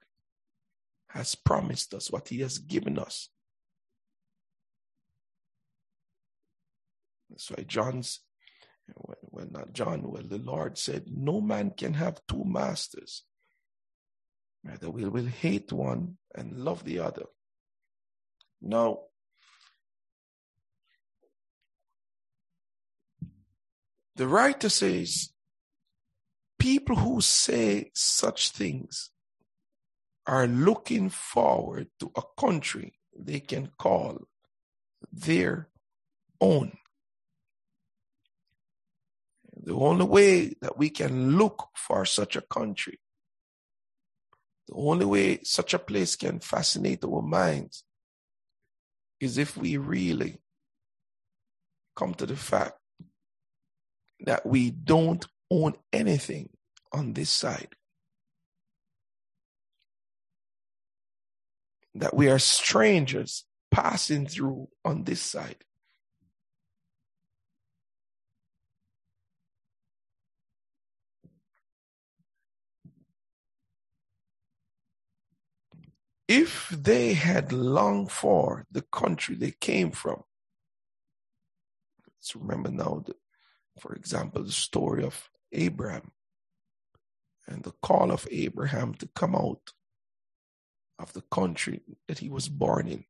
has 1.14 1.36
promised 1.36 1.94
us, 1.94 2.10
what 2.10 2.28
He 2.28 2.40
has 2.40 2.58
given 2.58 2.98
us. 2.98 3.28
That's 7.30 7.50
why 7.50 7.64
John's, 7.64 8.20
well, 8.96 9.46
not 9.50 9.72
John, 9.72 10.02
well, 10.10 10.24
the 10.24 10.38
Lord 10.38 10.76
said, 10.76 11.04
No 11.06 11.40
man 11.40 11.72
can 11.76 11.94
have 11.94 12.20
two 12.28 12.44
masters. 12.44 13.22
Rather, 14.64 14.90
we 14.90 15.04
will 15.04 15.26
hate 15.26 15.72
one 15.72 16.16
and 16.34 16.58
love 16.58 16.84
the 16.84 16.98
other. 16.98 17.26
Now, 18.60 19.00
the 24.16 24.26
writer 24.26 24.68
says, 24.68 25.30
people 26.58 26.96
who 26.96 27.20
say 27.20 27.90
such 27.94 28.50
things 28.50 29.10
are 30.26 30.46
looking 30.46 31.10
forward 31.10 31.88
to 32.00 32.10
a 32.16 32.22
country 32.38 32.94
they 33.16 33.40
can 33.40 33.70
call 33.78 34.26
their 35.12 35.68
own. 36.40 36.76
The 39.56 39.74
only 39.74 40.04
way 40.04 40.54
that 40.60 40.76
we 40.76 40.90
can 40.90 41.36
look 41.38 41.68
for 41.74 42.04
such 42.04 42.36
a 42.36 42.40
country, 42.40 43.00
the 44.68 44.74
only 44.74 45.06
way 45.06 45.40
such 45.42 45.74
a 45.74 45.78
place 45.78 46.16
can 46.16 46.40
fascinate 46.40 47.04
our 47.04 47.22
minds 47.22 47.84
is 49.20 49.38
if 49.38 49.56
we 49.56 49.76
really 49.76 50.38
come 51.94 52.14
to 52.14 52.26
the 52.26 52.36
fact 52.36 52.78
that 54.20 54.44
we 54.44 54.70
don't 54.70 55.24
own 55.50 55.74
anything 55.92 56.48
on 56.92 57.12
this 57.12 57.30
side. 57.30 57.68
That 61.94 62.14
we 62.14 62.28
are 62.28 62.38
strangers 62.38 63.44
passing 63.70 64.26
through 64.26 64.68
on 64.84 65.04
this 65.04 65.20
side. 65.20 65.64
If 76.26 76.70
they 76.70 77.14
had 77.14 77.52
longed 77.52 78.10
for 78.10 78.66
the 78.70 78.82
country 78.82 79.36
they 79.36 79.50
came 79.52 79.90
from, 79.90 80.22
let's 82.08 82.34
remember 82.34 82.70
now, 82.70 83.02
the, 83.06 83.14
for 83.78 83.94
example, 83.94 84.42
the 84.42 84.52
story 84.52 85.04
of 85.04 85.28
Abraham 85.52 86.12
and 87.46 87.62
the 87.62 87.72
call 87.82 88.10
of 88.10 88.26
Abraham 88.30 88.94
to 88.94 89.08
come 89.14 89.36
out 89.36 89.72
of 90.98 91.12
the 91.14 91.22
country 91.22 91.82
that 92.08 92.18
he 92.20 92.30
was 92.30 92.48
born 92.48 92.88
in. 92.88 93.04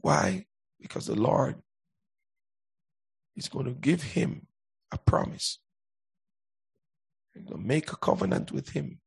Why? 0.00 0.46
Because 0.80 1.06
the 1.06 1.16
Lord 1.16 1.56
is 3.36 3.48
going 3.48 3.66
to 3.66 3.72
give 3.72 4.02
him 4.02 4.48
a 4.92 4.98
promise. 4.98 5.58
and 7.34 7.48
to 7.48 7.56
make 7.56 7.92
a 7.92 7.96
covenant 7.96 8.52
with 8.52 8.70
him 8.70 9.00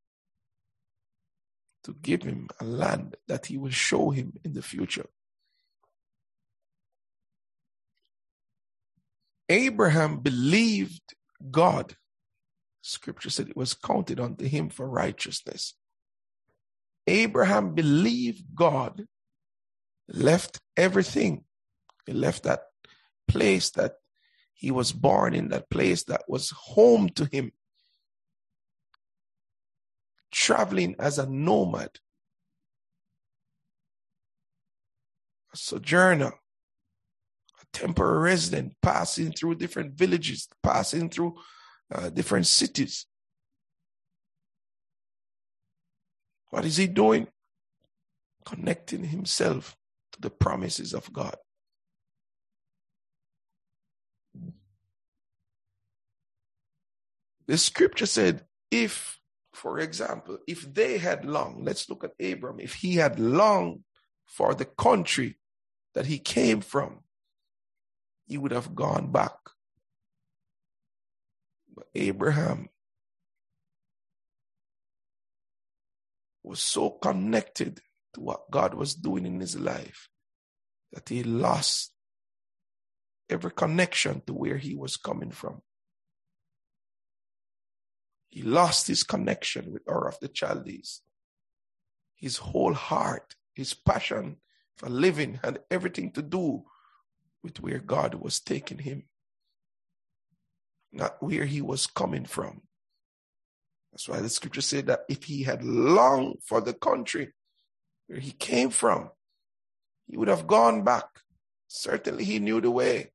to 1.83 1.95
give 2.01 2.23
him 2.23 2.49
a 2.61 2.65
land 2.65 3.15
that 3.27 3.47
he 3.47 3.57
will 3.57 3.71
show 3.71 4.11
him 4.11 4.33
in 4.43 4.53
the 4.53 4.61
future. 4.61 5.07
Abraham 9.49 10.19
believed 10.19 11.15
God. 11.51 11.95
Scripture 12.87 13.29
said 13.29 13.49
it 13.49 13.57
was 13.57 13.73
counted 13.73 14.17
unto 14.17 14.45
him 14.45 14.69
for 14.69 14.87
righteousness. 14.87 15.73
Abraham 17.05 17.75
believed 17.75 18.55
God, 18.55 19.05
left 20.07 20.61
everything. 20.77 21.43
He 22.05 22.13
left 22.13 22.43
that 22.43 22.61
place 23.27 23.71
that 23.71 23.95
he 24.53 24.71
was 24.71 24.93
born 24.93 25.35
in, 25.35 25.49
that 25.49 25.69
place 25.69 26.03
that 26.05 26.23
was 26.29 26.51
home 26.51 27.09
to 27.09 27.25
him, 27.25 27.51
traveling 30.31 30.95
as 30.97 31.19
a 31.19 31.29
nomad, 31.29 31.91
a 35.53 35.57
sojourner, 35.57 36.31
a 37.61 37.65
temporary 37.73 38.19
resident, 38.19 38.75
passing 38.81 39.33
through 39.33 39.55
different 39.55 39.93
villages, 39.93 40.47
passing 40.63 41.09
through 41.09 41.35
uh, 41.93 42.09
different 42.09 42.47
cities. 42.47 43.05
What 46.49 46.65
is 46.65 46.77
he 46.77 46.87
doing? 46.87 47.27
Connecting 48.45 49.03
himself 49.03 49.75
to 50.13 50.21
the 50.21 50.29
promises 50.29 50.93
of 50.93 51.11
God. 51.11 51.35
The 57.47 57.57
scripture 57.57 58.05
said, 58.05 58.45
if, 58.71 59.19
for 59.53 59.79
example, 59.79 60.37
if 60.47 60.73
they 60.73 60.97
had 60.97 61.23
longed, 61.23 61.65
let's 61.65 61.89
look 61.89 62.03
at 62.03 62.13
Abram, 62.25 62.59
if 62.59 62.73
he 62.73 62.95
had 62.95 63.19
longed 63.19 63.83
for 64.25 64.53
the 64.53 64.65
country 64.65 65.37
that 65.93 66.05
he 66.05 66.19
came 66.19 66.59
from, 66.59 66.99
he 68.25 68.37
would 68.37 68.51
have 68.51 68.75
gone 68.75 69.11
back. 69.11 69.37
Abraham 71.95 72.69
was 76.43 76.59
so 76.59 76.89
connected 76.89 77.81
to 78.13 78.21
what 78.21 78.49
God 78.49 78.73
was 78.73 78.95
doing 78.95 79.25
in 79.25 79.39
his 79.39 79.57
life 79.59 80.09
that 80.93 81.09
he 81.09 81.23
lost 81.23 81.93
every 83.29 83.51
connection 83.51 84.21
to 84.25 84.33
where 84.33 84.57
he 84.57 84.75
was 84.75 84.97
coming 84.97 85.31
from. 85.31 85.61
He 88.29 88.41
lost 88.41 88.87
his 88.87 89.03
connection 89.03 89.71
with 89.73 89.83
Ur 89.89 90.07
of 90.07 90.19
the 90.19 90.29
Chaldees. 90.29 91.01
His 92.15 92.37
whole 92.37 92.73
heart, 92.73 93.35
his 93.53 93.73
passion 93.73 94.37
for 94.75 94.89
living 94.89 95.39
had 95.43 95.59
everything 95.69 96.11
to 96.13 96.21
do 96.21 96.63
with 97.43 97.59
where 97.61 97.79
God 97.79 98.15
was 98.15 98.39
taking 98.39 98.79
him, 98.79 99.03
not 100.91 101.21
where 101.21 101.45
he 101.45 101.61
was 101.61 101.87
coming 101.87 102.25
from. 102.25 102.61
That's 103.91 104.07
why 104.07 104.19
the 104.19 104.29
scripture 104.29 104.61
said 104.61 104.87
that 104.87 105.01
if 105.09 105.23
he 105.23 105.43
had 105.43 105.63
longed 105.63 106.37
for 106.43 106.61
the 106.61 106.73
country 106.73 107.33
where 108.07 108.19
he 108.19 108.31
came 108.31 108.69
from, 108.69 109.09
he 110.07 110.17
would 110.17 110.27
have 110.27 110.47
gone 110.47 110.83
back. 110.83 111.05
Certainly, 111.67 112.23
he 112.23 112.39
knew 112.39 112.61
the 112.61 112.71
way. 112.71 113.11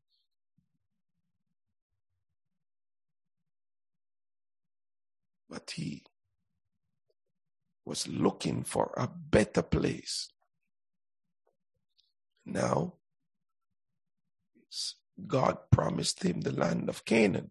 But 5.48 5.70
he 5.70 6.02
was 7.84 8.06
looking 8.08 8.64
for 8.64 8.92
a 8.96 9.08
better 9.08 9.62
place. 9.62 10.28
Now, 12.44 12.94
God 15.26 15.58
promised 15.70 16.22
him 16.22 16.40
the 16.40 16.52
land 16.52 16.88
of 16.88 17.04
Canaan. 17.04 17.50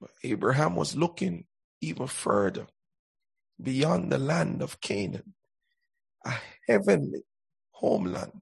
But 0.00 0.10
Abraham 0.22 0.76
was 0.76 0.96
looking 0.96 1.46
even 1.80 2.06
further 2.06 2.66
beyond 3.60 4.12
the 4.12 4.18
land 4.18 4.62
of 4.62 4.80
Canaan, 4.80 5.34
a 6.24 6.34
heavenly 6.68 7.22
homeland. 7.70 8.40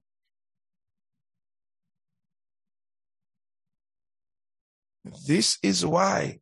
This 5.27 5.57
is 5.61 5.85
why 5.85 6.39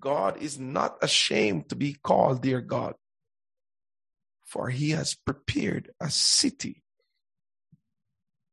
God 0.00 0.38
is 0.42 0.58
not 0.58 0.96
ashamed 1.02 1.68
to 1.68 1.76
be 1.76 1.94
called 1.94 2.42
their 2.42 2.60
God, 2.60 2.94
for 4.46 4.70
he 4.70 4.90
has 4.90 5.14
prepared 5.14 5.90
a 6.00 6.10
city 6.10 6.82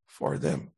for 0.05 0.38
them. 0.38 0.71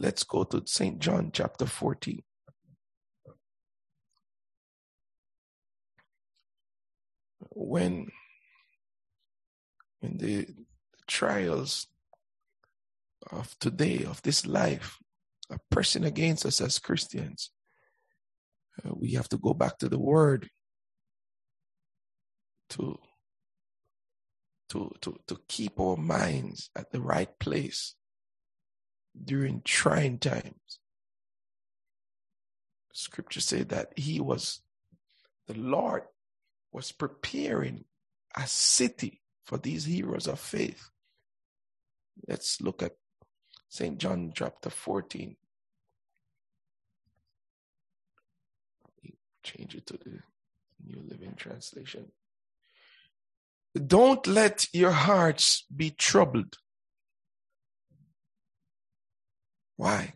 Let's 0.00 0.22
go 0.22 0.44
to 0.44 0.62
St. 0.64 1.00
John 1.00 1.30
chapter 1.32 1.66
14. 1.66 2.22
When 7.50 8.06
in 10.00 10.18
the 10.18 10.46
trials 11.08 11.88
of 13.32 13.58
today, 13.58 14.04
of 14.04 14.22
this 14.22 14.46
life, 14.46 14.98
are 15.50 15.58
pressing 15.68 16.04
against 16.04 16.46
us 16.46 16.60
as 16.60 16.78
Christians, 16.78 17.50
uh, 18.84 18.90
we 18.94 19.14
have 19.14 19.28
to 19.30 19.36
go 19.36 19.52
back 19.52 19.78
to 19.78 19.88
the 19.88 19.98
Word 19.98 20.48
to, 22.70 23.00
to, 24.68 24.92
to, 25.00 25.16
to 25.26 25.40
keep 25.48 25.80
our 25.80 25.96
minds 25.96 26.70
at 26.76 26.92
the 26.92 27.00
right 27.00 27.36
place 27.40 27.96
during 29.24 29.62
trying 29.62 30.18
times. 30.18 30.80
Scripture 32.92 33.40
said 33.40 33.68
that 33.68 33.92
he 33.96 34.20
was, 34.20 34.60
the 35.46 35.54
Lord 35.54 36.02
was 36.72 36.92
preparing 36.92 37.84
a 38.36 38.46
city 38.46 39.20
for 39.44 39.58
these 39.58 39.84
heroes 39.84 40.26
of 40.26 40.40
faith. 40.40 40.90
Let's 42.26 42.60
look 42.60 42.82
at 42.82 42.96
St. 43.68 43.98
John 43.98 44.32
chapter 44.34 44.70
14. 44.70 45.36
Change 49.42 49.74
it 49.76 49.86
to 49.86 49.96
the 49.96 50.18
New 50.84 51.02
Living 51.08 51.34
Translation. 51.36 52.12
Don't 53.86 54.26
let 54.26 54.66
your 54.72 54.90
hearts 54.90 55.64
be 55.74 55.90
troubled. 55.90 56.58
Why? 59.78 60.14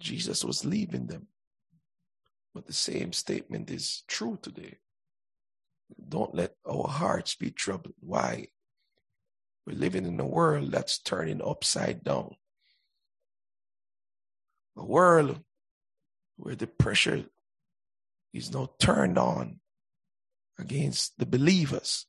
Jesus 0.00 0.44
was 0.44 0.64
leaving 0.64 1.06
them. 1.06 1.28
But 2.52 2.66
the 2.66 2.72
same 2.72 3.12
statement 3.12 3.70
is 3.70 4.02
true 4.08 4.38
today. 4.42 4.78
Don't 6.08 6.34
let 6.34 6.56
our 6.68 6.88
hearts 6.88 7.36
be 7.36 7.52
troubled. 7.52 7.94
Why? 8.00 8.48
We're 9.64 9.78
living 9.78 10.04
in 10.04 10.18
a 10.18 10.26
world 10.26 10.72
that's 10.72 10.98
turning 10.98 11.40
upside 11.40 12.02
down. 12.02 12.34
A 14.76 14.84
world 14.84 15.38
where 16.36 16.56
the 16.56 16.66
pressure 16.66 17.24
is 18.34 18.52
now 18.52 18.70
turned 18.80 19.16
on 19.16 19.60
against 20.58 21.16
the 21.18 21.26
believers. 21.26 22.06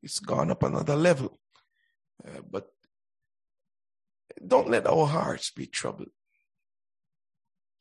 It's 0.00 0.20
gone 0.20 0.52
up 0.52 0.62
another 0.62 0.94
level. 0.94 1.40
Uh, 2.24 2.42
but 2.48 2.70
don't 4.44 4.70
let 4.70 4.86
our 4.86 5.06
hearts 5.06 5.50
be 5.50 5.66
troubled. 5.66 6.10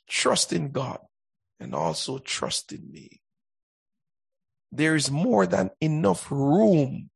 Trust 0.08 0.54
in 0.54 0.72
God 0.72 1.00
and 1.60 1.74
also 1.74 2.18
trust 2.18 2.72
in 2.72 2.92
me. 2.92 3.22
There 4.72 4.96
is 4.96 5.10
more 5.10 5.48
than 5.48 5.72
enough 5.82 6.28
room 6.32 7.10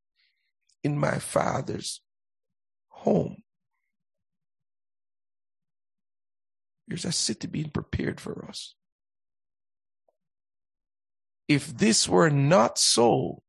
in 0.84 0.97
my 0.97 1.19
Father's 1.19 2.01
home. 2.89 3.38
There's 6.88 7.06
a 7.06 7.12
city 7.12 7.47
being 7.47 7.69
prepared 7.69 8.19
for 8.19 8.45
us. 8.47 8.75
If 11.47 11.77
this 11.77 12.08
were 12.08 12.29
not 12.29 12.77
so, 12.77 13.41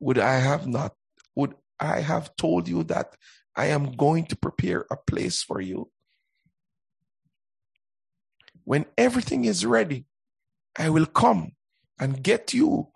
would 0.00 0.18
I 0.18 0.34
have 0.34 0.66
not, 0.66 0.94
would 1.34 1.54
I 1.80 2.00
have 2.00 2.36
told 2.36 2.68
you 2.68 2.84
that 2.84 3.16
I 3.56 3.66
am 3.66 3.92
going 3.92 4.26
to 4.26 4.36
prepare 4.36 4.84
a 4.90 4.96
place 4.96 5.42
for 5.42 5.60
you. 5.60 5.90
When 8.64 8.86
everything 8.96 9.44
is 9.44 9.64
ready, 9.64 10.06
I 10.76 10.90
will 10.90 11.06
come 11.06 11.52
and 11.98 12.22
get 12.22 12.52
you 12.52 12.88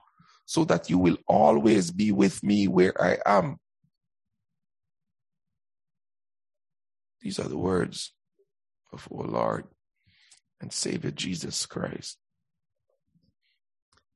so 0.47 0.65
that 0.65 0.91
you 0.91 0.99
will 0.99 1.19
always 1.29 1.91
be 1.91 2.11
with 2.11 2.43
me 2.43 2.67
where 2.67 3.01
I 3.01 3.19
am. 3.27 3.59
These 7.21 7.39
are 7.39 7.49
the 7.49 7.59
words 7.59 8.13
of 8.93 9.07
our 9.13 9.27
Lord 9.27 9.65
and 10.61 10.73
Savior 10.73 11.11
Jesus 11.11 11.67
Christ. 11.67 12.19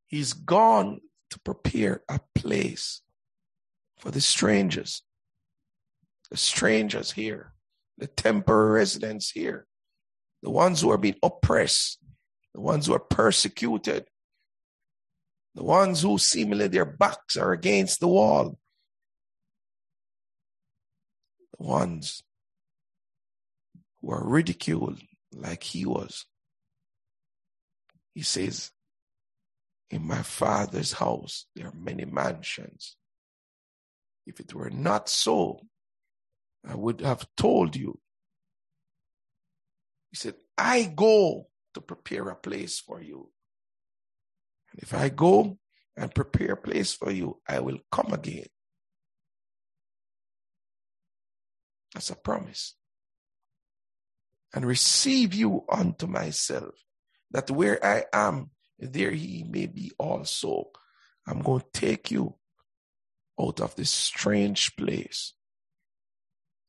He's 0.06 0.32
gone 0.32 1.00
to 1.30 1.38
prepare 1.40 2.02
a 2.08 2.20
place 2.34 3.02
for 3.98 4.10
the 4.10 4.20
strangers 4.20 5.02
the 6.32 6.38
strangers 6.38 7.12
here, 7.12 7.52
the 7.98 8.06
temporary 8.06 8.70
residents 8.80 9.30
here, 9.30 9.66
the 10.42 10.48
ones 10.48 10.80
who 10.80 10.90
are 10.90 10.96
being 10.96 11.18
oppressed, 11.22 11.98
the 12.54 12.60
ones 12.60 12.86
who 12.86 12.94
are 12.94 12.98
persecuted, 12.98 14.06
the 15.54 15.62
ones 15.62 16.00
who 16.00 16.16
seemingly 16.16 16.68
their 16.68 16.86
backs 16.86 17.36
are 17.36 17.52
against 17.52 18.00
the 18.00 18.08
wall, 18.08 18.58
the 21.58 21.66
ones 21.66 22.22
who 24.00 24.10
are 24.10 24.26
ridiculed 24.26 25.02
like 25.34 25.62
he 25.62 25.84
was. 25.84 26.24
He 28.14 28.22
says, 28.22 28.70
In 29.90 30.06
my 30.06 30.22
father's 30.22 30.94
house 30.94 31.44
there 31.54 31.66
are 31.66 31.74
many 31.74 32.06
mansions. 32.06 32.96
If 34.26 34.40
it 34.40 34.54
were 34.54 34.70
not 34.70 35.10
so, 35.10 35.60
I 36.68 36.74
would 36.74 37.00
have 37.00 37.26
told 37.36 37.76
you. 37.76 37.98
He 40.10 40.16
said, 40.16 40.34
I 40.56 40.84
go 40.84 41.48
to 41.74 41.80
prepare 41.80 42.28
a 42.28 42.36
place 42.36 42.78
for 42.78 43.00
you. 43.00 43.30
And 44.70 44.82
if 44.82 44.94
I 44.94 45.08
go 45.08 45.58
and 45.96 46.14
prepare 46.14 46.52
a 46.52 46.56
place 46.56 46.92
for 46.92 47.10
you, 47.10 47.40
I 47.48 47.60
will 47.60 47.78
come 47.90 48.12
again. 48.12 48.46
That's 51.94 52.10
a 52.10 52.16
promise. 52.16 52.74
And 54.54 54.66
receive 54.66 55.34
you 55.34 55.64
unto 55.70 56.06
myself, 56.06 56.74
that 57.30 57.50
where 57.50 57.84
I 57.84 58.04
am, 58.12 58.50
there 58.78 59.12
he 59.12 59.44
may 59.48 59.66
be 59.66 59.92
also. 59.98 60.70
I'm 61.26 61.40
going 61.40 61.60
to 61.60 61.80
take 61.80 62.10
you 62.10 62.36
out 63.40 63.60
of 63.60 63.74
this 63.76 63.90
strange 63.90 64.76
place 64.76 65.32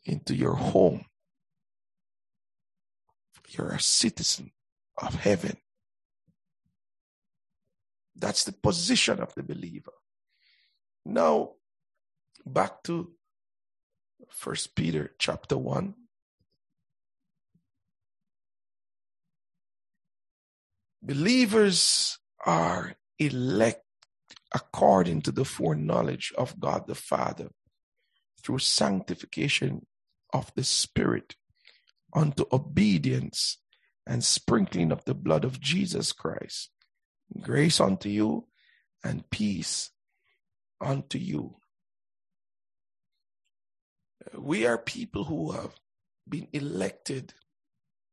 into 0.05 0.35
your 0.35 0.55
home. 0.55 1.05
You're 3.49 3.71
a 3.71 3.79
citizen 3.79 4.51
of 4.97 5.15
heaven. 5.15 5.57
That's 8.15 8.43
the 8.43 8.51
position 8.51 9.19
of 9.19 9.33
the 9.35 9.43
believer. 9.43 9.93
Now, 11.05 11.53
back 12.45 12.83
to 12.83 13.13
First 14.29 14.75
Peter 14.75 15.13
chapter 15.19 15.57
1. 15.57 15.93
Believers 21.01 22.17
are 22.45 22.95
elect 23.19 23.83
according 24.53 25.21
to 25.23 25.31
the 25.31 25.45
foreknowledge 25.45 26.31
of 26.37 26.59
God 26.59 26.87
the 26.87 26.95
Father 26.95 27.49
through 28.41 28.59
sanctification 28.59 29.85
of 30.33 30.51
the 30.55 30.63
Spirit 30.63 31.35
unto 32.13 32.45
obedience 32.51 33.59
and 34.05 34.23
sprinkling 34.23 34.91
of 34.91 35.05
the 35.05 35.13
blood 35.13 35.45
of 35.45 35.61
Jesus 35.61 36.11
Christ. 36.11 36.69
Grace 37.39 37.79
unto 37.79 38.09
you 38.09 38.47
and 39.03 39.29
peace 39.29 39.91
unto 40.81 41.17
you. 41.17 41.55
We 44.37 44.65
are 44.65 44.77
people 44.77 45.23
who 45.25 45.51
have 45.51 45.73
been 46.27 46.47
elected 46.53 47.33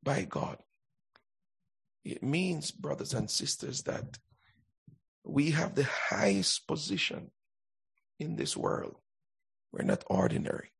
by 0.02 0.24
God. 0.24 0.58
It 2.04 2.22
means, 2.22 2.70
brothers 2.70 3.12
and 3.12 3.30
sisters, 3.30 3.82
that 3.82 4.18
we 5.24 5.50
have 5.50 5.74
the 5.74 5.84
highest 5.84 6.66
position 6.66 7.30
in 8.18 8.36
this 8.36 8.56
world. 8.56 8.96
We're 9.72 9.84
not 9.84 10.04
ordinary. 10.08 10.70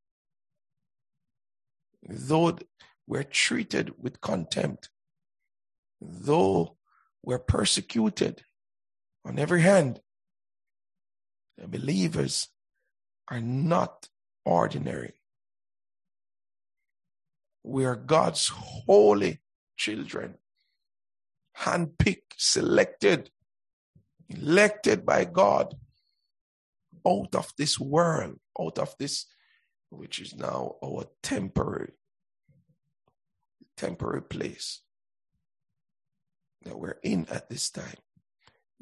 Though 2.03 2.59
we're 3.07 3.25
treated 3.25 3.95
with 3.99 4.21
contempt, 4.21 4.89
though 6.01 6.77
we're 7.23 7.39
persecuted 7.39 8.43
on 9.25 9.39
every 9.39 9.63
hand, 9.63 10.01
the 11.59 11.69
believers 11.69 12.49
are 13.29 13.41
not 13.41 14.09
ordinary. 14.45 15.15
We 17.63 17.85
are 17.85 17.97
God's 17.97 18.49
holy 18.49 19.41
children, 19.77 20.39
handpicked, 21.59 22.35
selected, 22.39 23.31
elected 24.29 25.05
by 25.05 25.27
God 25.27 25.75
out 27.07 27.35
of 27.35 27.53
this 27.59 27.79
world, 27.79 28.39
out 28.59 28.79
of 28.79 28.95
this, 28.99 29.27
which 29.91 30.21
is 30.21 30.35
now 30.35 30.77
our 30.85 31.05
temporary, 31.23 31.93
temporary 33.77 34.23
place 34.23 34.81
that 36.63 36.79
we're 36.79 36.99
in 37.03 37.27
at 37.31 37.49
this 37.51 37.71
time. 37.71 37.97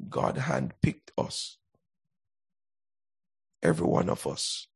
God 0.07 0.37
handpicked 0.37 1.11
us. 1.17 1.57
Every 3.61 3.85
one 3.85 4.09
of 4.09 4.25
us. 4.25 4.67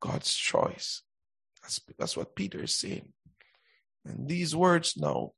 God's 0.00 0.34
choice. 0.34 1.02
That's, 1.62 1.80
that's 1.98 2.16
what 2.16 2.36
Peter 2.36 2.62
is 2.62 2.72
saying. 2.72 3.12
And 4.04 4.28
these 4.28 4.54
words 4.54 4.94
now 4.96 5.32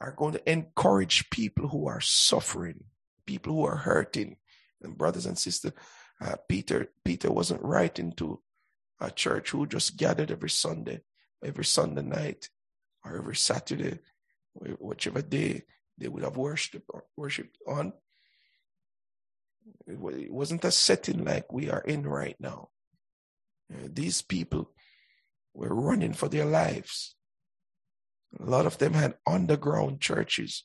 are 0.00 0.12
going 0.12 0.32
to 0.32 0.50
encourage 0.50 1.30
people 1.30 1.68
who 1.68 1.86
are 1.86 2.00
suffering, 2.00 2.84
people 3.26 3.54
who 3.54 3.64
are 3.64 3.76
hurting. 3.76 4.36
And 4.82 4.96
brothers 4.96 5.26
and 5.26 5.36
sisters, 5.36 5.72
uh, 6.20 6.36
Peter 6.48 6.88
Peter 7.04 7.30
wasn't 7.30 7.62
writing 7.62 8.12
to 8.12 8.40
a 9.00 9.10
church 9.10 9.50
who 9.50 9.66
just 9.66 9.96
gathered 9.96 10.30
every 10.30 10.50
Sunday, 10.50 11.00
every 11.44 11.64
Sunday 11.64 12.02
night, 12.02 12.48
or 13.04 13.18
every 13.18 13.36
Saturday, 13.36 13.98
whichever 14.54 15.22
day 15.22 15.62
they 15.96 16.08
would 16.08 16.24
have 16.24 16.36
worshipped 16.36 16.90
worshipped 17.16 17.58
on. 17.66 17.92
It 19.86 19.98
wasn't 20.32 20.64
a 20.64 20.70
setting 20.70 21.24
like 21.24 21.52
we 21.52 21.70
are 21.70 21.82
in 21.82 22.06
right 22.06 22.36
now. 22.40 22.70
Uh, 23.72 23.88
these 23.92 24.22
people 24.22 24.70
were 25.54 25.74
running 25.74 26.14
for 26.14 26.28
their 26.28 26.46
lives. 26.46 27.14
A 28.40 28.44
lot 28.44 28.66
of 28.66 28.78
them 28.78 28.94
had 28.94 29.18
underground 29.26 30.00
churches. 30.00 30.64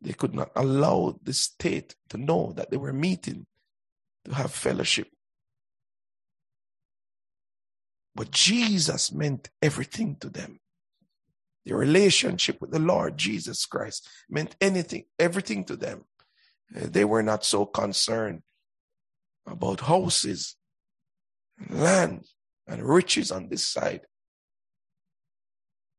They 0.00 0.12
could 0.12 0.34
not 0.34 0.50
allow 0.56 1.18
the 1.22 1.32
state 1.32 1.94
to 2.10 2.18
know 2.18 2.52
that 2.56 2.70
they 2.70 2.76
were 2.76 2.92
meeting 2.92 3.46
to 4.24 4.34
have 4.34 4.52
fellowship. 4.52 5.08
But 8.14 8.30
Jesus 8.30 9.12
meant 9.12 9.48
everything 9.60 10.16
to 10.20 10.28
them. 10.28 10.60
Their 11.64 11.76
relationship 11.76 12.60
with 12.60 12.72
the 12.72 12.78
Lord 12.78 13.16
Jesus 13.16 13.66
Christ 13.66 14.08
meant 14.28 14.56
anything, 14.60 15.04
everything 15.18 15.64
to 15.64 15.76
them. 15.76 16.04
Uh, 16.74 16.86
they 16.90 17.04
were 17.04 17.22
not 17.22 17.44
so 17.44 17.64
concerned 17.64 18.42
about 19.46 19.80
houses, 19.80 20.56
land, 21.70 22.24
and 22.66 22.82
riches 22.82 23.30
on 23.30 23.48
this 23.48 23.66
side. 23.66 24.02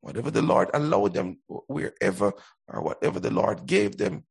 Whatever 0.01 0.31
the 0.31 0.41
Lord 0.41 0.69
allowed 0.73 1.13
them, 1.13 1.37
wherever 1.47 2.33
or 2.67 2.81
whatever 2.81 3.19
the 3.19 3.31
Lord 3.31 3.65
gave 3.65 3.97
them 3.97 4.25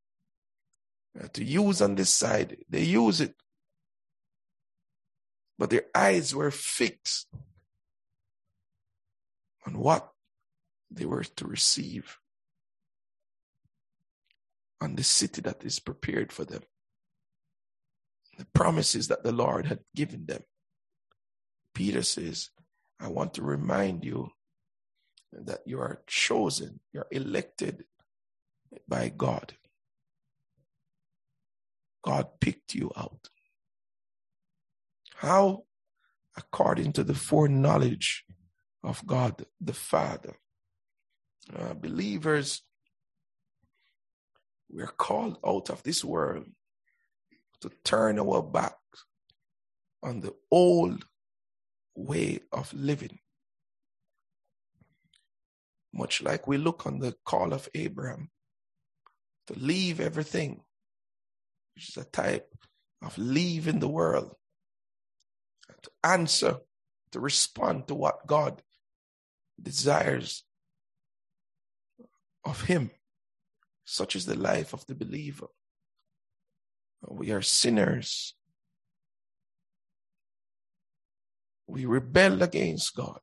uh, 1.19 1.27
to 1.33 1.43
use 1.43 1.81
on 1.81 1.95
this 1.95 2.11
side, 2.11 2.57
they 2.69 2.83
use 2.83 3.21
it. 3.21 3.35
But 5.63 5.69
their 5.69 5.85
eyes 5.95 6.35
were 6.35 6.51
fixed 6.51 7.29
on 9.65 9.79
what 9.79 10.11
they 10.91 11.05
were 11.05 11.23
to 11.23 11.47
receive, 11.47 12.19
on 14.81 14.95
the 14.95 15.05
city 15.05 15.39
that 15.39 15.63
is 15.63 15.79
prepared 15.79 16.33
for 16.33 16.43
them, 16.43 16.63
the 18.37 18.43
promises 18.53 19.07
that 19.07 19.23
the 19.23 19.31
Lord 19.31 19.65
had 19.65 19.79
given 19.95 20.25
them. 20.25 20.43
Peter 21.73 22.01
says, 22.03 22.49
I 22.99 23.07
want 23.07 23.33
to 23.35 23.41
remind 23.41 24.03
you 24.03 24.31
that 25.31 25.61
you 25.65 25.79
are 25.79 26.01
chosen, 26.07 26.81
you're 26.91 27.07
elected 27.09 27.85
by 28.85 29.07
God. 29.07 29.53
God 32.03 32.41
picked 32.41 32.75
you 32.75 32.91
out. 32.97 33.29
How? 35.23 35.63
According 36.35 36.91
to 36.93 37.03
the 37.05 37.13
foreknowledge 37.13 38.25
of 38.83 39.07
God 39.07 39.45
the 39.61 39.73
Father. 39.73 40.35
Uh, 41.55 41.73
believers, 41.75 42.61
we're 44.69 44.87
called 44.87 45.37
out 45.45 45.69
of 45.69 45.81
this 45.83 46.03
world 46.03 46.47
to 47.61 47.71
turn 47.85 48.19
our 48.19 48.43
back 48.43 48.75
on 50.01 50.19
the 50.19 50.35
old 50.51 51.05
way 51.95 52.41
of 52.51 52.73
living. 52.73 53.19
Much 55.93 56.21
like 56.21 56.47
we 56.47 56.57
look 56.57 56.85
on 56.85 56.99
the 56.99 57.15
call 57.23 57.53
of 57.53 57.69
Abraham 57.73 58.29
to 59.47 59.53
leave 59.57 60.01
everything, 60.01 60.59
which 61.75 61.87
is 61.87 61.97
a 61.97 62.03
type 62.03 62.53
of 63.01 63.17
leaving 63.17 63.79
the 63.79 63.87
world, 63.87 64.35
to 65.83 65.91
answer, 66.03 66.57
to 67.11 67.19
respond 67.19 67.87
to 67.87 67.95
what 67.95 68.27
God 68.27 68.61
desires 69.61 70.43
of 72.43 72.61
Him. 72.63 72.91
Such 73.85 74.15
is 74.15 74.25
the 74.25 74.37
life 74.37 74.73
of 74.73 74.85
the 74.87 74.95
believer. 74.95 75.47
We 77.07 77.31
are 77.31 77.41
sinners 77.41 78.33
we 81.67 81.85
rebel 81.85 82.43
against 82.43 82.95
God. 82.95 83.19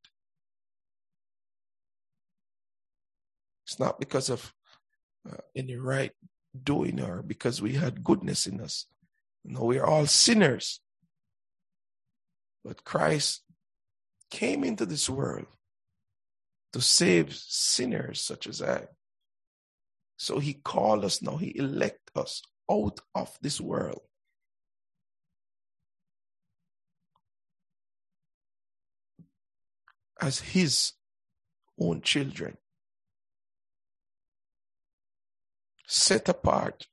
It's 3.65 3.79
not 3.79 3.99
because 3.99 4.29
of 4.29 4.53
uh, 5.29 5.37
any 5.55 5.75
right 5.77 6.11
doing 6.63 6.99
or 6.99 7.21
because 7.21 7.61
we 7.61 7.73
had 7.73 8.03
goodness 8.03 8.47
in 8.47 8.59
us. 8.59 8.87
No, 9.45 9.63
we 9.63 9.79
are 9.79 9.85
all 9.85 10.05
sinners. 10.05 10.81
But 12.63 12.83
Christ 12.83 13.41
came 14.29 14.63
into 14.63 14.85
this 14.85 15.09
world 15.09 15.47
to 16.73 16.81
save 16.81 17.33
sinners 17.35 18.21
such 18.21 18.47
as 18.47 18.61
I. 18.61 18.87
So 20.17 20.39
he 20.39 20.53
called 20.53 21.03
us 21.03 21.21
now, 21.21 21.37
he 21.37 21.57
elect 21.57 22.11
us 22.15 22.41
out 22.69 22.99
of 23.15 23.37
this 23.41 23.59
world 23.59 24.01
as 30.21 30.39
his 30.39 30.93
own 31.79 32.01
children. 32.01 32.57
Set 35.87 36.29
apart 36.29 36.87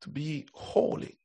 to 0.00 0.08
be 0.08 0.46
holy, 0.52 1.18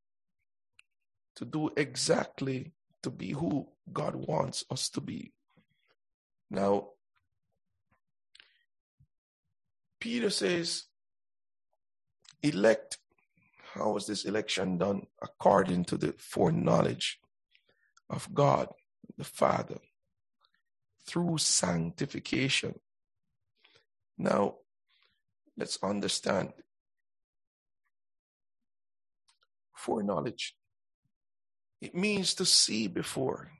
to 1.37 1.45
do 1.45 1.69
exactly 1.77 2.73
to 3.03 3.09
be 3.09 3.31
who 3.31 3.67
God 3.93 4.15
wants 4.15 4.65
us 4.69 4.89
to 4.89 5.01
be. 5.01 5.31
Now, 6.49 6.89
Peter 9.99 10.29
says, 10.29 10.85
elect. 12.41 12.97
How 13.73 13.91
was 13.91 14.07
this 14.07 14.25
election 14.25 14.77
done? 14.77 15.03
According 15.21 15.85
to 15.85 15.97
the 15.97 16.13
foreknowledge 16.17 17.19
of 18.09 18.33
God 18.33 18.69
the 19.17 19.23
Father 19.23 19.77
through 21.07 21.37
sanctification. 21.37 22.79
Now, 24.17 24.55
let's 25.55 25.77
understand 25.83 26.53
foreknowledge. 29.75 30.56
It 31.81 31.95
means 31.95 32.33
to 32.35 32.45
see 32.45 32.87
before. 32.87 33.51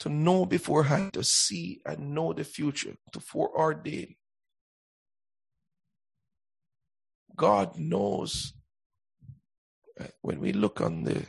to 0.00 0.10
know 0.10 0.46
beforehand, 0.46 1.14
to 1.14 1.24
see 1.24 1.80
and 1.86 2.14
know 2.14 2.34
the 2.34 2.44
future, 2.44 2.96
to 3.12 3.20
foreordain. 3.20 4.16
God 7.36 7.78
knows 7.78 8.54
uh, 10.00 10.06
when 10.22 10.40
we 10.40 10.52
look 10.52 10.80
on 10.82 11.04
the 11.04 11.26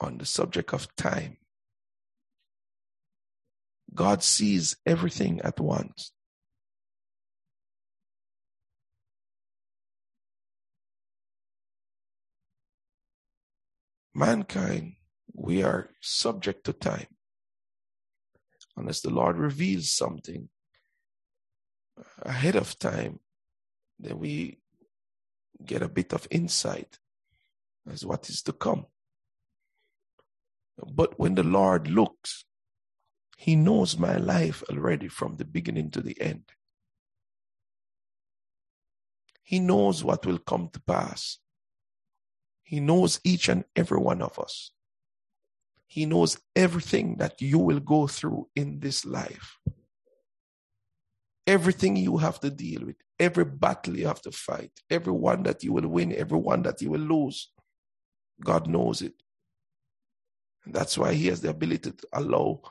on 0.00 0.18
the 0.18 0.26
subject 0.26 0.74
of 0.74 0.94
time, 0.96 1.38
God 3.94 4.24
sees 4.24 4.76
everything 4.86 5.42
at 5.42 5.60
once. 5.60 6.13
Mankind, 14.14 14.94
we 15.32 15.62
are 15.62 15.90
subject 16.00 16.64
to 16.64 16.72
time. 16.72 17.08
Unless 18.76 19.00
the 19.00 19.10
Lord 19.10 19.36
reveals 19.38 19.90
something 19.90 20.48
ahead 22.22 22.56
of 22.56 22.78
time, 22.78 23.20
then 23.98 24.18
we 24.18 24.58
get 25.64 25.82
a 25.82 25.88
bit 25.88 26.12
of 26.12 26.28
insight 26.30 26.98
as 27.90 28.04
what 28.04 28.28
is 28.28 28.42
to 28.42 28.52
come. 28.52 28.86
But 30.92 31.18
when 31.18 31.34
the 31.34 31.44
Lord 31.44 31.88
looks, 31.88 32.44
He 33.36 33.56
knows 33.56 33.98
my 33.98 34.16
life 34.16 34.62
already 34.70 35.08
from 35.08 35.36
the 35.36 35.44
beginning 35.44 35.90
to 35.90 36.00
the 36.00 36.20
end. 36.20 36.44
He 39.42 39.58
knows 39.58 40.02
what 40.02 40.24
will 40.24 40.38
come 40.38 40.68
to 40.72 40.80
pass. 40.80 41.38
He 42.64 42.80
knows 42.80 43.20
each 43.24 43.48
and 43.48 43.64
every 43.76 43.98
one 43.98 44.22
of 44.22 44.38
us. 44.38 44.72
He 45.86 46.06
knows 46.06 46.38
everything 46.56 47.18
that 47.18 47.40
you 47.40 47.58
will 47.58 47.78
go 47.78 48.06
through 48.06 48.48
in 48.56 48.80
this 48.80 49.04
life. 49.04 49.58
Everything 51.46 51.94
you 51.94 52.16
have 52.16 52.40
to 52.40 52.50
deal 52.50 52.86
with, 52.86 52.96
every 53.20 53.44
battle 53.44 53.96
you 53.96 54.06
have 54.06 54.22
to 54.22 54.32
fight, 54.32 54.72
every 54.90 55.12
one 55.12 55.42
that 55.42 55.62
you 55.62 55.74
will 55.74 55.86
win, 55.86 56.14
every 56.14 56.38
one 56.38 56.62
that 56.62 56.80
you 56.80 56.90
will 56.90 57.00
lose. 57.00 57.52
God 58.42 58.66
knows 58.66 59.02
it. 59.02 59.12
And 60.64 60.74
that's 60.74 60.96
why 60.96 61.12
He 61.12 61.26
has 61.26 61.42
the 61.42 61.50
ability 61.50 61.92
to 61.92 62.08
allow 62.14 62.62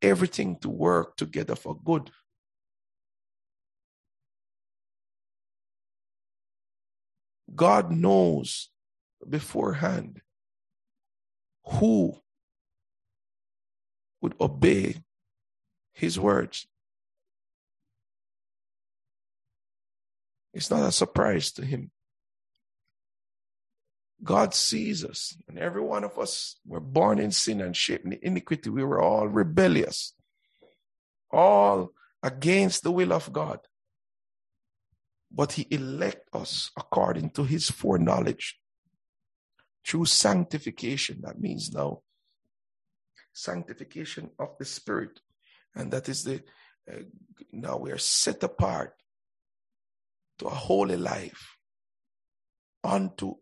everything 0.00 0.58
to 0.60 0.70
work 0.70 1.16
together 1.16 1.54
for 1.54 1.78
good. 1.84 2.10
God 7.54 7.92
knows 7.92 8.70
beforehand 9.28 10.20
who 11.64 12.14
would 14.20 14.34
obey 14.40 15.02
his 15.92 16.18
words. 16.18 16.66
It's 20.52 20.70
not 20.70 20.88
a 20.88 20.92
surprise 20.92 21.52
to 21.52 21.64
him. 21.64 21.90
God 24.22 24.54
sees 24.54 25.04
us, 25.04 25.36
and 25.46 25.58
every 25.58 25.82
one 25.82 26.02
of 26.02 26.18
us 26.18 26.56
were 26.66 26.80
born 26.80 27.18
in 27.18 27.30
sin 27.30 27.60
and 27.60 27.76
shaped 27.76 28.06
in 28.06 28.18
iniquity. 28.22 28.70
We 28.70 28.82
were 28.82 29.02
all 29.02 29.28
rebellious, 29.28 30.14
all 31.30 31.90
against 32.22 32.82
the 32.82 32.90
will 32.90 33.12
of 33.12 33.32
God. 33.32 33.60
But 35.30 35.52
He 35.52 35.66
elect 35.70 36.28
us 36.32 36.70
according 36.76 37.30
to 37.30 37.44
His 37.44 37.70
foreknowledge 37.70 38.58
through 39.86 40.06
sanctification. 40.06 41.20
That 41.22 41.40
means 41.40 41.72
now 41.72 42.02
sanctification 43.32 44.30
of 44.38 44.56
the 44.58 44.64
Spirit, 44.64 45.20
and 45.74 45.92
that 45.92 46.08
is 46.08 46.24
the 46.24 46.42
uh, 46.90 47.02
now 47.52 47.76
we 47.76 47.92
are 47.92 47.98
set 47.98 48.42
apart 48.42 48.94
to 50.38 50.46
a 50.46 50.50
holy 50.50 50.96
life 50.96 51.56
unto 52.82 53.34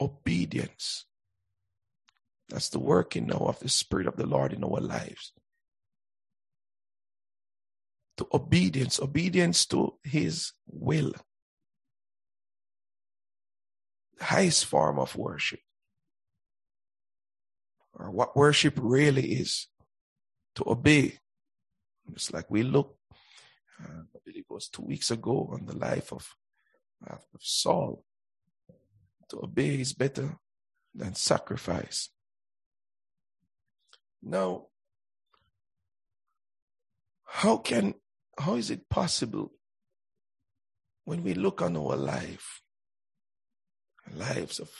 obedience. 0.00 1.06
That's 2.48 2.70
the 2.70 2.78
working 2.78 3.26
now 3.26 3.46
of 3.46 3.60
the 3.60 3.68
Spirit 3.68 4.06
of 4.06 4.16
the 4.16 4.26
Lord 4.26 4.52
in 4.52 4.64
our 4.64 4.80
lives. 4.80 5.32
To 8.16 8.26
obedience, 8.32 8.98
obedience 9.00 9.66
to 9.66 9.94
His 10.02 10.52
will. 10.66 11.12
The 14.18 14.24
highest 14.24 14.64
form 14.64 14.98
of 14.98 15.14
worship. 15.14 15.60
Or 17.98 18.10
what 18.10 18.36
worship 18.36 18.74
really 18.80 19.32
is. 19.32 19.66
To 20.56 20.64
obey. 20.66 21.18
It's 22.12 22.32
like 22.32 22.50
we 22.50 22.62
look, 22.62 22.96
uh, 23.80 24.02
I 24.14 24.18
believe 24.24 24.44
it 24.48 24.52
was 24.52 24.68
two 24.68 24.82
weeks 24.82 25.10
ago 25.10 25.50
on 25.52 25.66
the 25.66 25.76
life 25.76 26.12
of, 26.12 26.34
of 27.06 27.20
Saul 27.38 28.04
to 29.28 29.44
obey 29.44 29.80
is 29.80 29.92
better 29.92 30.38
than 30.94 31.14
sacrifice. 31.14 32.08
Now, 34.22 34.66
how 37.24 37.58
can, 37.58 37.94
how 38.38 38.56
is 38.56 38.70
it 38.70 38.88
possible 38.88 39.52
when 41.04 41.22
we 41.22 41.34
look 41.34 41.62
on 41.62 41.76
our 41.76 41.96
life, 41.96 42.62
lives 44.12 44.58
of, 44.58 44.70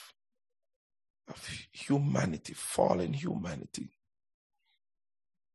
of 1.29 1.47
humanity, 1.71 2.53
fallen 2.53 3.13
humanity, 3.13 3.89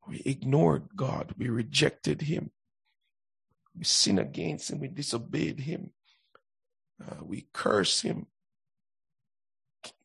we 0.07 0.23
ignored 0.25 0.89
God, 0.95 1.35
we 1.39 1.49
rejected 1.49 2.23
Him, 2.23 2.51
we 3.77 3.85
sinned 3.85 4.21
against 4.21 4.71
Him, 4.71 4.81
we 4.81 4.89
disobeyed 4.89 5.61
Him, 5.61 5.91
uh, 7.05 7.25
we 7.25 7.47
cursed 7.53 8.03
Him, 8.03 8.27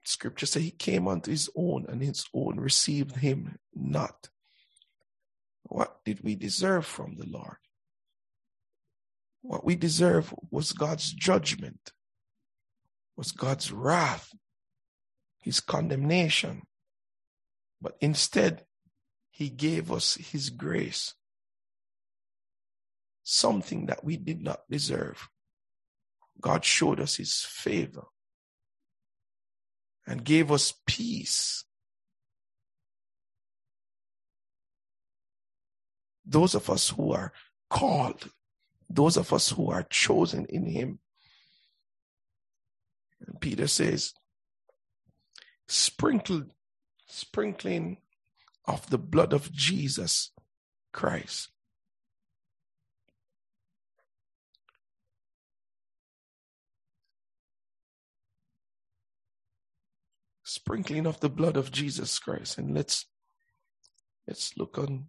Scripture 0.09 0.47
says 0.47 0.63
he 0.63 0.71
came 0.71 1.07
unto 1.07 1.29
his 1.29 1.51
own, 1.55 1.85
and 1.87 2.01
his 2.01 2.25
own 2.33 2.59
received 2.59 3.17
him 3.17 3.59
not. 3.75 4.29
What 5.63 6.03
did 6.03 6.23
we 6.23 6.33
deserve 6.33 6.87
from 6.87 7.15
the 7.15 7.27
Lord? 7.27 7.57
What 9.43 9.63
we 9.63 9.75
deserve 9.75 10.33
was 10.49 10.73
God's 10.73 11.13
judgment, 11.13 11.93
was 13.15 13.31
God's 13.31 13.71
wrath, 13.71 14.33
his 15.39 15.59
condemnation. 15.59 16.63
But 17.81 17.95
instead, 18.01 18.65
he 19.29 19.49
gave 19.49 19.91
us 19.91 20.15
his 20.15 20.49
grace, 20.49 21.13
something 23.23 23.85
that 23.85 24.03
we 24.03 24.17
did 24.17 24.41
not 24.41 24.61
deserve. 24.69 25.29
God 26.41 26.65
showed 26.65 26.99
us 26.99 27.15
his 27.15 27.41
favor 27.41 28.05
and 30.09 30.23
gave 30.23 30.51
us 30.51 30.73
peace. 30.87 31.63
Those 36.25 36.55
of 36.55 36.69
us 36.69 36.89
who 36.89 37.11
are 37.11 37.31
called, 37.69 38.29
those 38.89 39.17
of 39.17 39.31
us 39.31 39.49
who 39.51 39.69
are 39.69 39.83
chosen 39.83 40.45
in 40.45 40.65
Him. 40.65 40.99
And 43.25 43.39
Peter 43.39 43.67
says, 43.67 44.13
sprinkled, 45.69 46.51
sprinkling 47.07 47.97
of 48.65 48.89
the 48.89 48.97
blood 48.97 49.31
of 49.33 49.51
Jesus 49.51 50.31
Christ 50.91 51.49
sprinkling 60.49 61.05
of 61.05 61.19
the 61.19 61.29
blood 61.29 61.55
of 61.55 61.71
Jesus 61.71 62.17
Christ. 62.17 62.57
And 62.57 62.73
let's 62.73 63.05
let's 64.27 64.57
look 64.57 64.77
on 64.79 65.05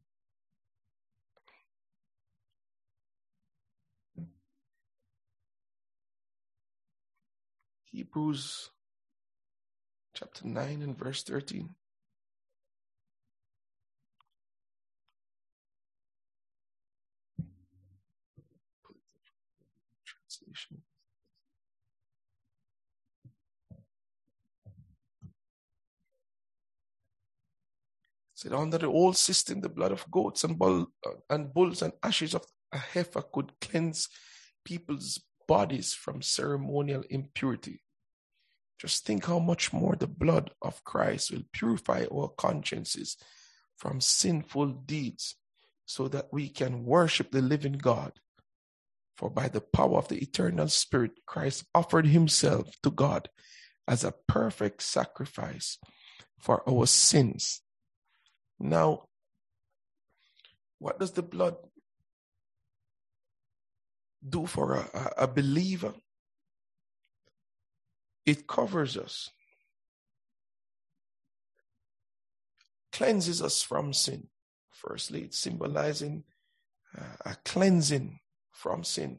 Hebrews 7.87 8.71
chapter 10.21 10.47
9 10.47 10.83
and 10.83 10.99
verse 10.99 11.23
13. 11.23 11.71
Translation. 20.05 20.83
said 28.35 28.53
under 28.53 28.79
the 28.79 28.87
old 28.87 29.17
system, 29.17 29.61
the 29.61 29.69
blood 29.69 29.93
of 29.93 30.11
goats 30.11 30.45
and, 30.45 30.59
bull, 30.59 30.87
uh, 31.07 31.11
and 31.29 31.53
bulls 31.53 31.83
and 31.83 31.93
ashes 32.03 32.35
of 32.35 32.43
a 32.73 32.79
heifer 32.79 33.23
could 33.33 33.53
cleanse 33.61 34.09
people's 34.65 35.21
bodies 35.47 35.93
from 35.93 36.23
ceremonial 36.23 37.03
impurity. 37.11 37.83
Just 38.81 39.05
think 39.05 39.27
how 39.27 39.39
much 39.39 39.75
more 39.75 39.95
the 39.95 40.07
blood 40.07 40.53
of 40.63 40.83
Christ 40.85 41.31
will 41.31 41.43
purify 41.53 42.07
our 42.11 42.29
consciences 42.29 43.19
from 43.77 44.01
sinful 44.01 44.69
deeds 44.87 45.37
so 45.85 46.09
that 46.09 46.33
we 46.33 46.49
can 46.49 46.85
worship 46.85 47.31
the 47.31 47.43
living 47.43 47.75
God. 47.75 48.13
For 49.17 49.29
by 49.29 49.49
the 49.49 49.61
power 49.61 49.99
of 49.99 50.09
the 50.09 50.17
eternal 50.17 50.69
Spirit, 50.69 51.13
Christ 51.27 51.65
offered 51.75 52.07
himself 52.07 52.71
to 52.83 52.91
God 52.91 53.29
as 53.87 54.03
a 54.03 54.15
perfect 54.27 54.83
sacrifice 54.83 55.77
for 56.39 56.67
our 56.67 56.87
sins. 56.87 57.61
Now, 58.59 59.09
what 60.79 60.99
does 60.99 61.11
the 61.11 61.23
blood 61.23 61.57
do 64.27 64.47
for 64.47 64.77
a, 64.77 65.13
a, 65.19 65.27
believer? 65.27 65.93
It 68.27 68.47
covers 68.47 68.97
us, 68.97 69.31
cleanses 72.93 73.43
us 73.43 73.63
from 73.63 73.93
sin. 73.93 74.29
Firstly, 74.71 75.23
it's 75.23 75.39
symbolizing 75.39 76.25
uh, 76.97 77.17
a 77.25 77.37
cleansing 77.45 78.21
from 78.53 78.85
sin. 78.85 79.19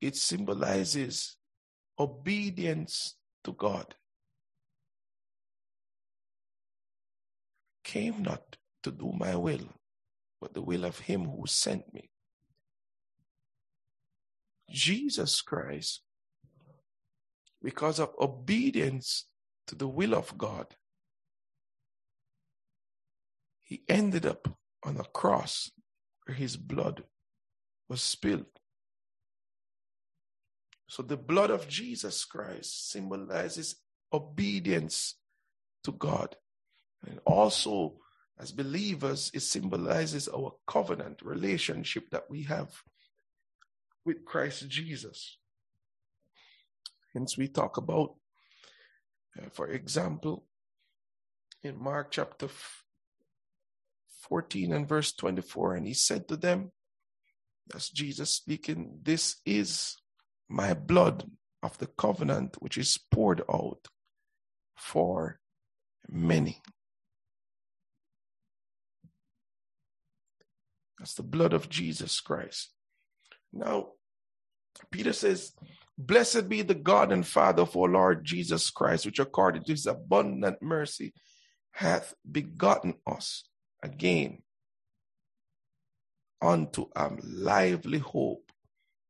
It 0.00 0.16
symbolizes 0.16 1.36
obedience 1.98 3.16
to 3.44 3.52
God. 3.52 3.94
Came 7.84 8.22
not 8.22 8.56
to 8.82 8.90
do 8.90 9.12
my 9.18 9.36
will, 9.36 9.68
but 10.40 10.54
the 10.54 10.62
will 10.62 10.84
of 10.84 11.00
him 11.00 11.24
who 11.24 11.46
sent 11.46 11.92
me. 11.92 12.10
Jesus 14.70 15.42
Christ, 15.42 16.02
because 17.62 17.98
of 17.98 18.14
obedience 18.18 19.26
to 19.66 19.74
the 19.74 19.88
will 19.88 20.14
of 20.14 20.36
God, 20.38 20.66
he 23.62 23.82
ended 23.88 24.26
up 24.26 24.48
on 24.82 24.96
a 24.96 25.04
cross 25.04 25.70
where 26.24 26.36
his 26.36 26.56
blood 26.56 27.04
was 27.88 28.00
spilled. 28.02 28.46
So 30.88 31.02
the 31.02 31.16
blood 31.16 31.50
of 31.50 31.68
Jesus 31.68 32.24
Christ 32.24 32.90
symbolizes 32.90 33.76
obedience 34.12 35.14
to 35.84 35.92
God. 35.92 36.34
And 37.06 37.20
also, 37.24 37.94
as 38.38 38.50
believers, 38.50 39.30
it 39.32 39.40
symbolizes 39.40 40.28
our 40.28 40.52
covenant 40.66 41.22
relationship 41.22 42.10
that 42.10 42.24
we 42.28 42.42
have 42.44 42.70
with 44.04 44.24
Christ 44.24 44.68
Jesus. 44.68 45.38
Hence, 47.14 47.36
we 47.36 47.48
talk 47.48 47.76
about, 47.76 48.14
uh, 49.38 49.48
for 49.52 49.68
example, 49.68 50.44
in 51.62 51.82
Mark 51.82 52.10
chapter 52.10 52.48
14 54.28 54.72
and 54.72 54.88
verse 54.88 55.12
24, 55.12 55.74
and 55.74 55.86
he 55.86 55.94
said 55.94 56.28
to 56.28 56.36
them, 56.36 56.70
that's 57.68 57.90
Jesus 57.90 58.34
speaking, 58.34 58.98
this 59.02 59.36
is 59.46 59.96
my 60.48 60.74
blood 60.74 61.30
of 61.62 61.78
the 61.78 61.86
covenant, 61.86 62.56
which 62.60 62.76
is 62.76 62.98
poured 63.10 63.42
out 63.52 63.86
for 64.76 65.38
many. 66.08 66.60
That's 70.98 71.14
the 71.14 71.22
blood 71.22 71.52
of 71.52 71.68
Jesus 71.68 72.20
Christ. 72.20 72.72
Now, 73.52 73.88
Peter 74.90 75.12
says, 75.12 75.52
Blessed 75.98 76.48
be 76.48 76.62
the 76.62 76.74
God 76.74 77.12
and 77.12 77.26
Father 77.26 77.62
of 77.62 77.76
our 77.76 77.88
Lord 77.88 78.24
Jesus 78.24 78.70
Christ, 78.70 79.04
which 79.04 79.18
according 79.18 79.64
to 79.64 79.72
his 79.72 79.86
abundant 79.86 80.62
mercy 80.62 81.12
hath 81.72 82.14
begotten 82.30 82.94
us 83.06 83.44
again 83.82 84.42
unto 86.40 86.86
a 86.96 87.10
lively 87.22 87.98
hope 87.98 88.50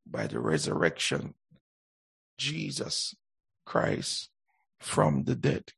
by 0.04 0.26
the 0.26 0.40
resurrection 0.40 1.34
Jesus 2.38 3.14
Christ 3.64 4.30
from 4.80 5.24
the 5.24 5.36
dead. 5.36 5.72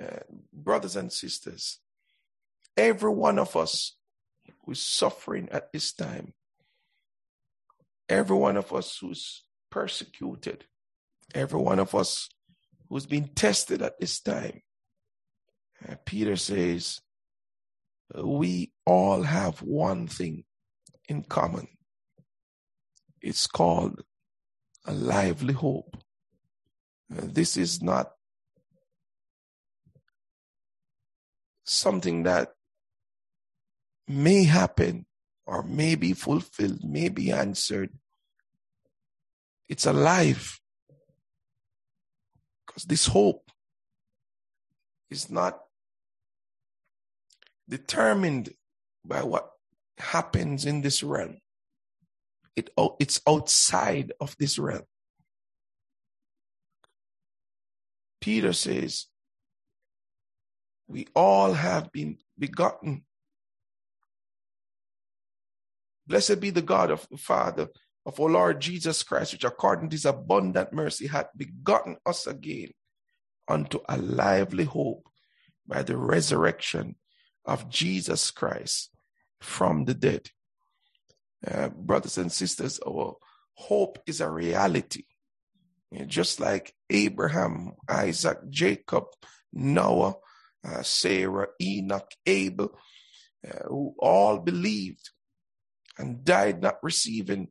Uh, 0.00 0.20
brothers 0.52 0.96
and 0.96 1.12
sisters, 1.12 1.80
every 2.76 3.10
one 3.10 3.38
of 3.38 3.56
us 3.56 3.96
who 4.64 4.72
is 4.72 4.82
suffering 4.82 5.48
at 5.50 5.72
this 5.72 5.92
time, 5.92 6.34
every 8.12 8.36
one 8.36 8.56
of 8.56 8.72
us 8.72 8.98
who's 8.98 9.42
persecuted, 9.70 10.66
every 11.34 11.60
one 11.60 11.78
of 11.78 11.94
us 11.94 12.28
who's 12.88 13.06
been 13.06 13.28
tested 13.28 13.80
at 13.80 13.98
this 13.98 14.20
time, 14.20 14.60
uh, 15.88 15.94
Peter 16.04 16.36
says, 16.36 17.00
we 18.14 18.70
all 18.84 19.22
have 19.22 19.62
one 19.62 20.06
thing 20.06 20.44
in 21.08 21.22
common. 21.22 21.66
It's 23.22 23.46
called 23.46 24.02
a 24.84 24.92
lively 24.92 25.54
hope. 25.54 25.96
Uh, 27.10 27.22
this 27.22 27.56
is 27.56 27.82
not 27.82 28.12
something 31.64 32.24
that 32.24 32.52
may 34.06 34.44
happen 34.44 35.06
or 35.46 35.62
may 35.62 35.94
be 35.94 36.12
fulfilled, 36.12 36.84
may 36.84 37.08
be 37.08 37.32
answered. 37.32 37.90
It's 39.72 39.86
alive. 39.86 40.60
Because 42.66 42.84
this 42.84 43.06
hope 43.06 43.50
is 45.08 45.30
not 45.30 45.58
determined 47.66 48.50
by 49.02 49.22
what 49.22 49.48
happens 49.96 50.66
in 50.66 50.82
this 50.82 51.02
realm. 51.02 51.38
It, 52.54 52.68
oh, 52.76 52.96
it's 53.00 53.22
outside 53.26 54.12
of 54.20 54.36
this 54.38 54.58
realm. 54.58 54.82
Peter 58.20 58.52
says, 58.52 59.06
We 60.86 61.06
all 61.14 61.54
have 61.54 61.90
been 61.92 62.18
begotten. 62.38 63.04
Blessed 66.06 66.40
be 66.40 66.50
the 66.50 66.60
God 66.60 66.90
of 66.90 67.08
the 67.10 67.16
Father 67.16 67.70
of 68.04 68.18
our 68.18 68.30
Lord 68.30 68.60
Jesus 68.60 69.02
Christ, 69.02 69.32
which 69.32 69.44
according 69.44 69.90
to 69.90 69.94
his 69.94 70.04
abundant 70.04 70.72
mercy 70.72 71.06
hath 71.06 71.28
begotten 71.36 71.96
us 72.04 72.26
again 72.26 72.70
unto 73.48 73.80
a 73.88 73.96
lively 73.96 74.64
hope 74.64 75.08
by 75.66 75.82
the 75.82 75.96
resurrection 75.96 76.96
of 77.44 77.68
Jesus 77.68 78.30
Christ 78.30 78.90
from 79.40 79.84
the 79.84 79.94
dead. 79.94 80.30
Uh, 81.46 81.68
brothers 81.68 82.18
and 82.18 82.30
sisters, 82.30 82.78
our 82.86 83.16
hope 83.54 83.98
is 84.06 84.20
a 84.20 84.30
reality. 84.30 85.04
just 86.06 86.40
like 86.40 86.72
Abraham, 86.88 87.72
Isaac, 87.86 88.38
Jacob, 88.48 89.04
Noah, 89.52 90.14
uh, 90.64 90.82
Sarah, 90.82 91.48
Enoch, 91.60 92.10
Abel, 92.24 92.78
uh, 93.46 93.68
who 93.68 93.94
all 93.98 94.38
believed 94.38 95.10
and 95.98 96.24
died 96.24 96.62
not 96.62 96.76
receiving, 96.82 97.48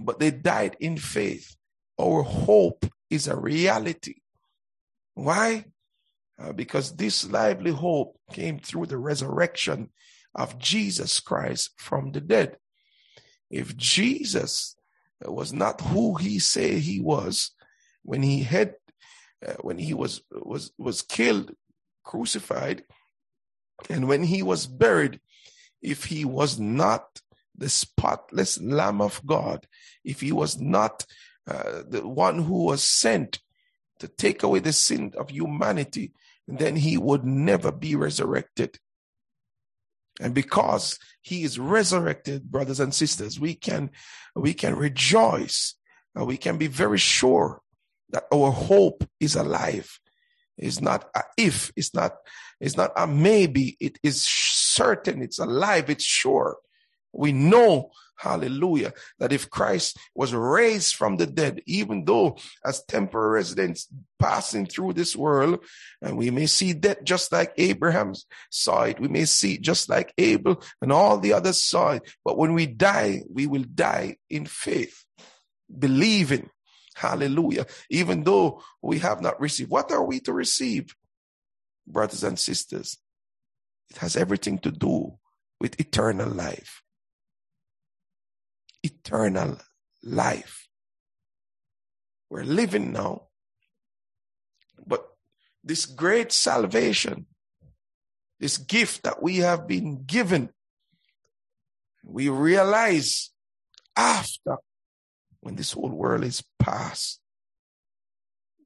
but 0.00 0.18
they 0.18 0.30
died 0.30 0.76
in 0.80 0.96
faith. 0.96 1.56
Our 2.00 2.22
hope 2.22 2.86
is 3.10 3.28
a 3.28 3.36
reality. 3.36 4.16
Why? 5.14 5.66
Uh, 6.38 6.52
because 6.52 6.96
this 6.96 7.28
lively 7.30 7.70
hope 7.70 8.18
came 8.32 8.58
through 8.58 8.86
the 8.86 8.98
resurrection 8.98 9.90
of 10.34 10.58
Jesus 10.58 11.20
Christ 11.20 11.70
from 11.76 12.10
the 12.10 12.20
dead. 12.20 12.56
If 13.50 13.76
Jesus 13.76 14.76
was 15.24 15.52
not 15.52 15.80
who 15.80 16.16
he 16.16 16.38
said 16.38 16.78
he 16.78 17.00
was 17.00 17.52
when 18.02 18.22
he 18.22 18.42
had 18.42 18.74
uh, 19.46 19.54
when 19.60 19.78
he 19.78 19.94
was 19.94 20.22
was 20.30 20.72
was 20.78 21.02
killed 21.02 21.52
crucified 22.02 22.84
and 23.88 24.08
when 24.08 24.22
he 24.22 24.42
was 24.42 24.66
buried 24.66 25.20
if 25.82 26.04
he 26.04 26.24
was 26.24 26.58
not 26.58 27.20
the 27.56 27.68
spotless 27.68 28.60
lamb 28.60 29.00
of 29.00 29.24
god 29.26 29.66
if 30.04 30.20
he 30.20 30.32
was 30.32 30.60
not 30.60 31.06
uh, 31.46 31.82
the 31.88 32.06
one 32.06 32.42
who 32.42 32.64
was 32.64 32.82
sent 32.82 33.40
to 33.98 34.08
take 34.08 34.42
away 34.42 34.58
the 34.58 34.72
sin 34.72 35.12
of 35.16 35.30
humanity 35.30 36.12
then 36.46 36.76
he 36.76 36.98
would 36.98 37.24
never 37.24 37.72
be 37.72 37.94
resurrected 37.94 38.78
and 40.20 40.34
because 40.34 40.98
he 41.22 41.42
is 41.42 41.58
resurrected, 41.58 42.50
brothers 42.50 42.80
and 42.80 42.94
sisters, 42.94 43.40
we 43.40 43.54
can, 43.54 43.90
we 44.36 44.54
can 44.54 44.76
rejoice. 44.76 45.74
Uh, 46.18 46.24
we 46.24 46.36
can 46.36 46.56
be 46.56 46.68
very 46.68 46.98
sure 46.98 47.60
that 48.10 48.24
our 48.32 48.52
hope 48.52 49.08
is 49.18 49.34
alive. 49.34 49.98
It's 50.56 50.80
not 50.80 51.08
a 51.16 51.22
if, 51.36 51.72
it's 51.74 51.94
not, 51.94 52.14
it's 52.60 52.76
not 52.76 52.92
a 52.96 53.08
maybe. 53.08 53.76
It 53.80 53.98
is 54.04 54.24
certain. 54.24 55.20
It's 55.20 55.40
alive. 55.40 55.90
It's 55.90 56.04
sure. 56.04 56.58
We 57.14 57.32
know 57.32 57.90
Hallelujah. 58.16 58.92
That 59.18 59.32
if 59.32 59.50
Christ 59.50 59.98
was 60.14 60.32
raised 60.32 60.94
from 60.94 61.16
the 61.16 61.26
dead, 61.26 61.60
even 61.66 62.04
though 62.04 62.38
as 62.64 62.84
temporary 62.84 63.34
residents 63.34 63.88
passing 64.18 64.66
through 64.66 64.92
this 64.92 65.16
world, 65.16 65.64
and 66.00 66.16
we 66.16 66.30
may 66.30 66.46
see 66.46 66.72
death 66.72 67.02
just 67.04 67.32
like 67.32 67.52
Abraham 67.58 68.14
saw 68.50 68.82
it, 68.84 69.00
we 69.00 69.08
may 69.08 69.24
see 69.24 69.58
just 69.58 69.88
like 69.88 70.14
Abel 70.16 70.62
and 70.80 70.92
all 70.92 71.18
the 71.18 71.32
others 71.32 71.60
saw 71.60 71.92
it. 71.92 72.02
But 72.24 72.38
when 72.38 72.54
we 72.54 72.66
die, 72.66 73.22
we 73.28 73.46
will 73.46 73.64
die 73.64 74.16
in 74.30 74.46
faith, 74.46 75.04
believing. 75.76 76.50
Hallelujah. 76.94 77.66
Even 77.90 78.22
though 78.22 78.62
we 78.80 79.00
have 79.00 79.20
not 79.20 79.40
received, 79.40 79.70
what 79.70 79.90
are 79.90 80.04
we 80.04 80.20
to 80.20 80.32
receive, 80.32 80.94
brothers 81.86 82.22
and 82.22 82.38
sisters? 82.38 82.96
It 83.90 83.98
has 83.98 84.16
everything 84.16 84.60
to 84.60 84.70
do 84.70 85.18
with 85.60 85.80
eternal 85.80 86.30
life 86.30 86.83
eternal 88.84 89.58
life. 90.02 90.68
We're 92.30 92.44
living 92.44 92.92
now, 92.92 93.28
but 94.86 95.06
this 95.62 95.86
great 95.86 96.32
salvation, 96.32 97.26
this 98.38 98.58
gift 98.58 99.04
that 99.04 99.22
we 99.22 99.38
have 99.38 99.66
been 99.66 100.04
given, 100.04 100.50
we 102.04 102.28
realize 102.28 103.30
after 103.96 104.56
when 105.40 105.56
this 105.56 105.72
whole 105.72 105.90
world 105.90 106.24
is 106.24 106.42
past, 106.58 107.20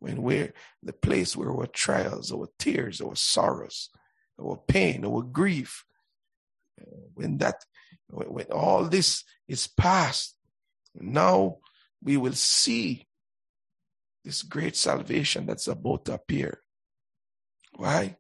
when 0.00 0.22
we're 0.22 0.52
the 0.82 0.92
place 0.92 1.36
where 1.36 1.50
our 1.50 1.66
trials, 1.66 2.32
our 2.32 2.48
tears, 2.58 3.00
our 3.00 3.16
sorrows, 3.16 3.90
our 4.40 4.56
pain, 4.66 5.04
our 5.04 5.22
grief, 5.22 5.84
when 7.14 7.38
that 7.38 7.64
when 8.10 8.46
all 8.46 8.84
this 8.84 9.24
is 9.46 9.66
past, 9.66 10.36
now 10.94 11.58
we 12.02 12.16
will 12.16 12.32
see 12.32 13.06
this 14.24 14.42
great 14.42 14.76
salvation 14.76 15.46
that's 15.46 15.68
about 15.68 16.04
to 16.06 16.14
appear. 16.14 16.60
Why? 17.76 18.16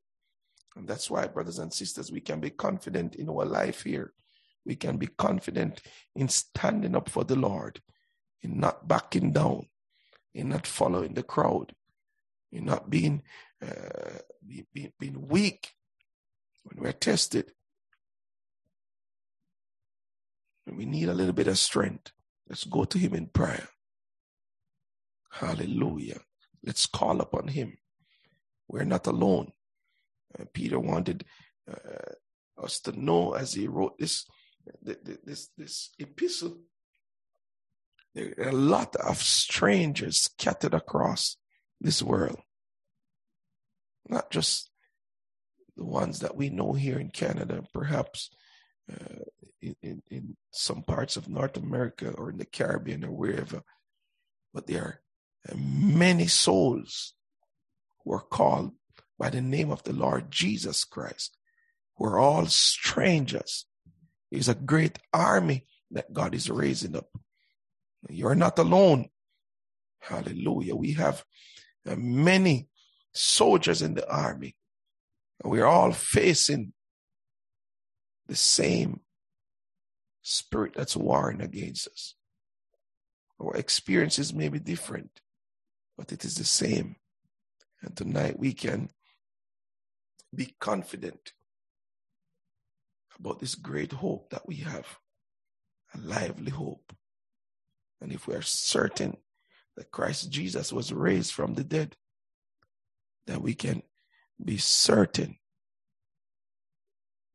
And 0.76 0.86
that's 0.86 1.10
why, 1.10 1.26
brothers 1.26 1.58
and 1.58 1.72
sisters, 1.72 2.12
we 2.12 2.20
can 2.20 2.40
be 2.40 2.50
confident 2.50 3.16
in 3.16 3.28
our 3.28 3.44
life 3.44 3.82
here. 3.82 4.12
We 4.64 4.76
can 4.76 4.96
be 4.96 5.08
confident 5.08 5.82
in 6.14 6.28
standing 6.28 6.94
up 6.94 7.08
for 7.08 7.24
the 7.24 7.36
Lord, 7.36 7.80
in 8.42 8.60
not 8.60 8.86
backing 8.86 9.32
down, 9.32 9.66
in 10.34 10.50
not 10.50 10.66
following 10.66 11.14
the 11.14 11.22
crowd, 11.22 11.74
in 12.52 12.66
not 12.66 12.88
being, 12.88 13.22
uh, 13.60 14.18
being, 14.72 14.92
being 15.00 15.26
weak 15.28 15.72
when 16.62 16.84
we're 16.84 16.92
tested. 16.92 17.52
We 20.76 20.84
need 20.86 21.08
a 21.08 21.14
little 21.14 21.32
bit 21.32 21.48
of 21.48 21.58
strength. 21.58 22.12
Let's 22.48 22.64
go 22.64 22.84
to 22.84 22.98
Him 22.98 23.14
in 23.14 23.26
prayer. 23.26 23.68
Hallelujah. 25.30 26.20
Let's 26.64 26.86
call 26.86 27.20
upon 27.20 27.48
Him. 27.48 27.76
We're 28.68 28.84
not 28.84 29.06
alone. 29.06 29.52
Uh, 30.38 30.44
Peter 30.52 30.78
wanted 30.78 31.24
uh, 31.70 32.62
us 32.62 32.80
to 32.80 32.92
know 32.92 33.32
as 33.32 33.54
he 33.54 33.66
wrote 33.66 33.98
this, 33.98 34.26
this, 34.82 35.50
this 35.56 35.90
epistle. 35.98 36.58
There 38.14 38.34
are 38.38 38.48
a 38.48 38.52
lot 38.52 38.96
of 38.96 39.18
strangers 39.18 40.22
scattered 40.22 40.74
across 40.74 41.36
this 41.80 42.02
world. 42.02 42.40
Not 44.08 44.30
just 44.30 44.70
the 45.76 45.84
ones 45.84 46.20
that 46.20 46.36
we 46.36 46.50
know 46.50 46.72
here 46.72 46.98
in 46.98 47.10
Canada, 47.10 47.62
perhaps 47.72 48.30
uh, 48.90 49.22
in, 49.60 50.02
in, 50.10 50.36
some 50.50 50.82
parts 50.82 51.16
of 51.16 51.28
North 51.28 51.56
America 51.56 52.10
or 52.16 52.30
in 52.30 52.38
the 52.38 52.44
Caribbean 52.44 53.04
or 53.04 53.10
wherever. 53.10 53.62
But 54.52 54.66
there 54.66 55.02
are 55.48 55.54
many 55.56 56.26
souls 56.26 57.14
who 58.02 58.12
are 58.12 58.20
called 58.20 58.72
by 59.18 59.30
the 59.30 59.40
name 59.40 59.70
of 59.70 59.82
the 59.82 59.92
Lord 59.92 60.30
Jesus 60.30 60.84
Christ, 60.84 61.36
who 61.96 62.06
are 62.06 62.18
all 62.18 62.46
strangers. 62.46 63.66
There's 64.30 64.48
a 64.48 64.54
great 64.54 64.98
army 65.12 65.66
that 65.90 66.12
God 66.12 66.34
is 66.34 66.50
raising 66.50 66.96
up. 66.96 67.08
You're 68.08 68.34
not 68.34 68.58
alone. 68.58 69.08
Hallelujah. 70.00 70.76
We 70.76 70.92
have 70.92 71.24
uh, 71.86 71.96
many 71.96 72.68
soldiers 73.12 73.82
in 73.82 73.94
the 73.94 74.08
army. 74.10 74.56
We're 75.44 75.66
all 75.66 75.92
facing 75.92 76.72
the 78.26 78.36
same 78.36 79.00
spirit 80.28 80.74
that's 80.76 80.96
warring 80.96 81.40
against 81.40 81.88
us. 81.88 82.14
Our 83.40 83.56
experiences 83.56 84.34
may 84.34 84.48
be 84.48 84.58
different, 84.58 85.20
but 85.96 86.12
it 86.12 86.24
is 86.24 86.34
the 86.34 86.44
same. 86.44 86.96
And 87.82 87.96
tonight 87.96 88.38
we 88.38 88.52
can 88.52 88.90
be 90.34 90.54
confident 90.60 91.32
about 93.18 93.40
this 93.40 93.54
great 93.54 93.92
hope 93.92 94.30
that 94.30 94.46
we 94.46 94.56
have, 94.56 94.98
a 95.94 95.98
lively 95.98 96.50
hope. 96.50 96.92
And 98.00 98.12
if 98.12 98.26
we 98.26 98.34
are 98.34 98.42
certain 98.42 99.16
that 99.76 99.90
Christ 99.90 100.30
Jesus 100.30 100.72
was 100.72 100.92
raised 100.92 101.32
from 101.32 101.54
the 101.54 101.64
dead, 101.64 101.96
that 103.26 103.40
we 103.40 103.54
can 103.54 103.82
be 104.42 104.58
certain 104.58 105.38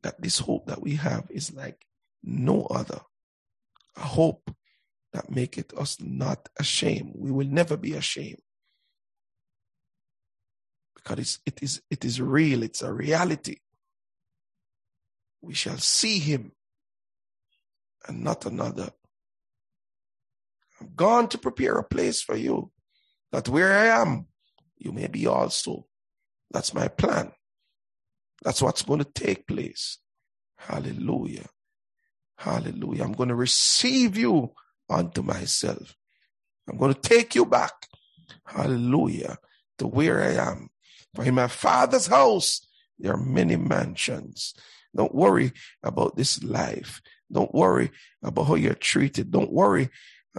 that 0.03 0.21
this 0.21 0.39
hope 0.39 0.67
that 0.67 0.81
we 0.81 0.95
have 0.95 1.27
is 1.29 1.53
like 1.53 1.85
no 2.24 2.65
other. 2.65 3.01
A 3.97 4.01
hope 4.01 4.55
that 5.11 5.30
maketh 5.30 5.78
us 5.78 5.97
not 6.01 6.49
ashamed. 6.57 7.13
We 7.15 7.32
will 7.32 7.47
never 7.47 7.78
be 7.78 7.93
ashamed. 7.93 8.41
Because 10.95 11.19
it's, 11.19 11.39
it, 11.45 11.63
is, 11.63 11.82
it 11.89 12.05
is 12.05 12.21
real, 12.21 12.63
it's 12.63 12.82
a 12.82 12.91
reality. 12.91 13.57
We 15.41 15.53
shall 15.53 15.78
see 15.78 16.19
him 16.19 16.53
and 18.07 18.24
not 18.24 18.45
another. 18.45 18.91
I'm 20.80 20.91
gone 20.95 21.28
to 21.30 21.38
prepare 21.38 21.76
a 21.76 21.84
place 21.84 22.21
for 22.21 22.36
you, 22.36 22.71
that 23.32 23.49
where 23.49 23.74
I 23.74 24.01
am, 24.01 24.28
you 24.78 24.91
may 24.91 25.07
be 25.07 25.28
also. 25.28 25.86
That's 26.51 26.74
my 26.74 26.88
plan. 26.88 27.32
That's 28.43 28.61
what's 28.61 28.82
going 28.84 28.99
to 28.99 29.05
take 29.05 29.47
place. 29.47 29.99
Hallelujah. 30.57 31.45
Hallelujah. 32.38 33.03
I'm 33.03 33.13
going 33.13 33.29
to 33.29 33.36
receive 33.36 34.17
you 34.17 34.51
unto 34.89 35.21
myself. 35.21 35.95
I'm 36.69 36.77
going 36.77 36.93
to 36.93 36.99
take 36.99 37.36
you 37.36 37.45
back. 37.45 37.88
Hallelujah. 38.45 39.38
To 39.79 39.88
where 39.88 40.21
I 40.21 40.51
am. 40.51 40.69
For 41.15 41.23
in 41.23 41.36
my 41.36 41.47
father's 41.47 42.07
house, 42.07 42.65
there 42.99 43.13
are 43.13 43.17
many 43.17 43.55
mansions. 43.55 44.53
Don't 44.95 45.13
worry 45.13 45.51
about 45.81 46.15
this 46.15 46.43
life. 46.43 47.01
Don't 47.31 47.53
worry 47.53 47.91
about 48.21 48.45
how 48.45 48.55
you're 48.55 48.75
treated. 48.75 49.31
Don't 49.31 49.51
worry. 49.51 49.89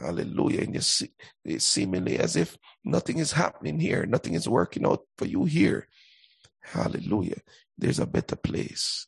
Hallelujah. 0.00 0.62
And 0.62 0.74
you 0.74 0.80
see, 0.80 1.10
it's 1.44 1.64
seemingly 1.64 2.18
as 2.18 2.36
if 2.36 2.56
nothing 2.84 3.18
is 3.18 3.32
happening 3.32 3.78
here. 3.78 4.06
Nothing 4.06 4.34
is 4.34 4.48
working 4.48 4.86
out 4.86 5.02
for 5.18 5.26
you 5.26 5.44
here. 5.44 5.88
Hallelujah. 6.60 7.38
There's 7.76 7.98
a 7.98 8.06
better 8.06 8.36
place. 8.36 9.06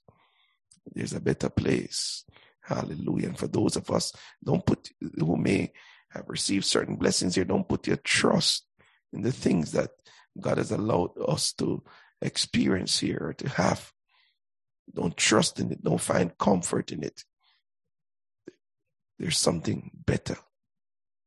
There's 0.92 1.12
a 1.12 1.20
better 1.20 1.48
place. 1.48 2.24
Hallelujah. 2.66 3.28
And 3.28 3.38
for 3.38 3.46
those 3.46 3.76
of 3.76 3.90
us 3.90 4.12
don't 4.44 4.66
put 4.66 4.90
who 5.18 5.36
may 5.36 5.72
have 6.10 6.24
received 6.28 6.64
certain 6.64 6.96
blessings 6.96 7.36
here, 7.36 7.44
don't 7.44 7.68
put 7.68 7.86
your 7.86 7.96
trust 7.98 8.66
in 9.12 9.22
the 9.22 9.32
things 9.32 9.72
that 9.72 9.90
God 10.40 10.58
has 10.58 10.72
allowed 10.72 11.12
us 11.28 11.52
to 11.54 11.84
experience 12.20 12.98
here 12.98 13.18
or 13.20 13.32
to 13.34 13.48
have. 13.50 13.92
Don't 14.92 15.16
trust 15.16 15.60
in 15.60 15.70
it. 15.72 15.82
Don't 15.82 16.00
find 16.00 16.36
comfort 16.38 16.90
in 16.90 17.04
it. 17.04 17.22
There's 19.18 19.38
something 19.38 19.90
better 20.04 20.36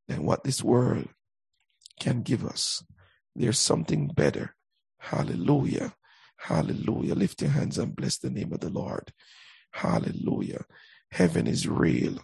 than 0.08 0.24
what 0.26 0.44
this 0.44 0.62
world 0.62 1.08
can 2.00 2.22
give 2.22 2.46
us. 2.46 2.84
There's 3.36 3.60
something 3.60 4.08
better. 4.08 4.56
Hallelujah. 5.00 5.94
Hallelujah. 6.38 7.16
Lift 7.16 7.42
your 7.42 7.52
hands 7.52 7.78
and 7.78 7.96
bless 7.96 8.18
the 8.18 8.30
name 8.30 8.52
of 8.54 8.60
the 8.60 8.70
Lord. 8.70 9.14
Hallelujah. 9.72 10.66
Heaven 11.12 11.47
is 11.47 11.68
real. 11.68 12.20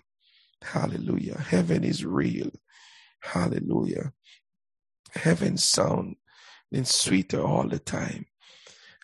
Hallelujah. 0.62 1.40
Heaven 1.40 1.84
is 1.84 2.06
real. 2.06 2.52
Hallelujah. 3.22 4.12
Heaven 5.14 5.58
sound 5.58 6.16
sweeter 6.84 7.42
all 7.42 7.68
the 7.68 7.80
time. 7.80 8.26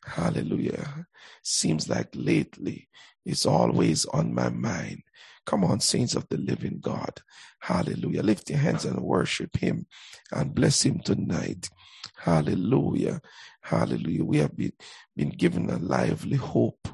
Hallelujah. 0.05 1.07
Seems 1.43 1.87
like 1.87 2.09
lately 2.15 2.89
it's 3.25 3.45
always 3.45 4.05
on 4.05 4.33
my 4.33 4.49
mind. 4.49 5.03
Come 5.45 5.63
on, 5.63 5.79
saints 5.79 6.15
of 6.15 6.27
the 6.29 6.37
living 6.37 6.79
God. 6.81 7.21
Hallelujah. 7.59 8.23
Lift 8.23 8.49
your 8.49 8.59
hands 8.59 8.85
and 8.85 8.99
worship 8.99 9.55
him 9.57 9.85
and 10.31 10.53
bless 10.53 10.83
him 10.83 10.99
tonight. 10.99 11.69
Hallelujah. 12.17 13.21
Hallelujah. 13.61 14.23
We 14.23 14.37
have 14.37 14.55
been, 14.55 14.73
been 15.15 15.29
given 15.29 15.69
a 15.69 15.77
lively 15.77 16.37
hope 16.37 16.87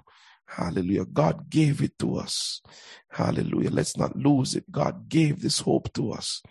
Hallelujah. 0.48 1.06
God 1.06 1.50
gave 1.50 1.82
it 1.82 2.00
to 2.00 2.18
us. 2.18 2.62
Hallelujah. 3.10 3.70
Let's 3.70 3.98
not 3.98 4.16
lose 4.16 4.56
it. 4.56 4.72
God 4.72 5.10
gave 5.10 5.42
this 5.42 5.60
hope 5.60 5.92
to 5.94 6.14
us. 6.14 6.42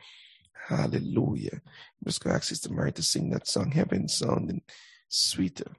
Hallelujah. 0.68 1.54
I'm 1.54 2.04
just 2.06 2.22
going 2.22 2.32
to 2.32 2.36
ask 2.36 2.48
Sister 2.48 2.72
Mary 2.72 2.92
to 2.92 3.02
sing 3.02 3.30
that 3.30 3.48
song, 3.48 3.70
Heaven 3.70 4.08
Sounding 4.08 4.62
Sweeter. 5.08 5.72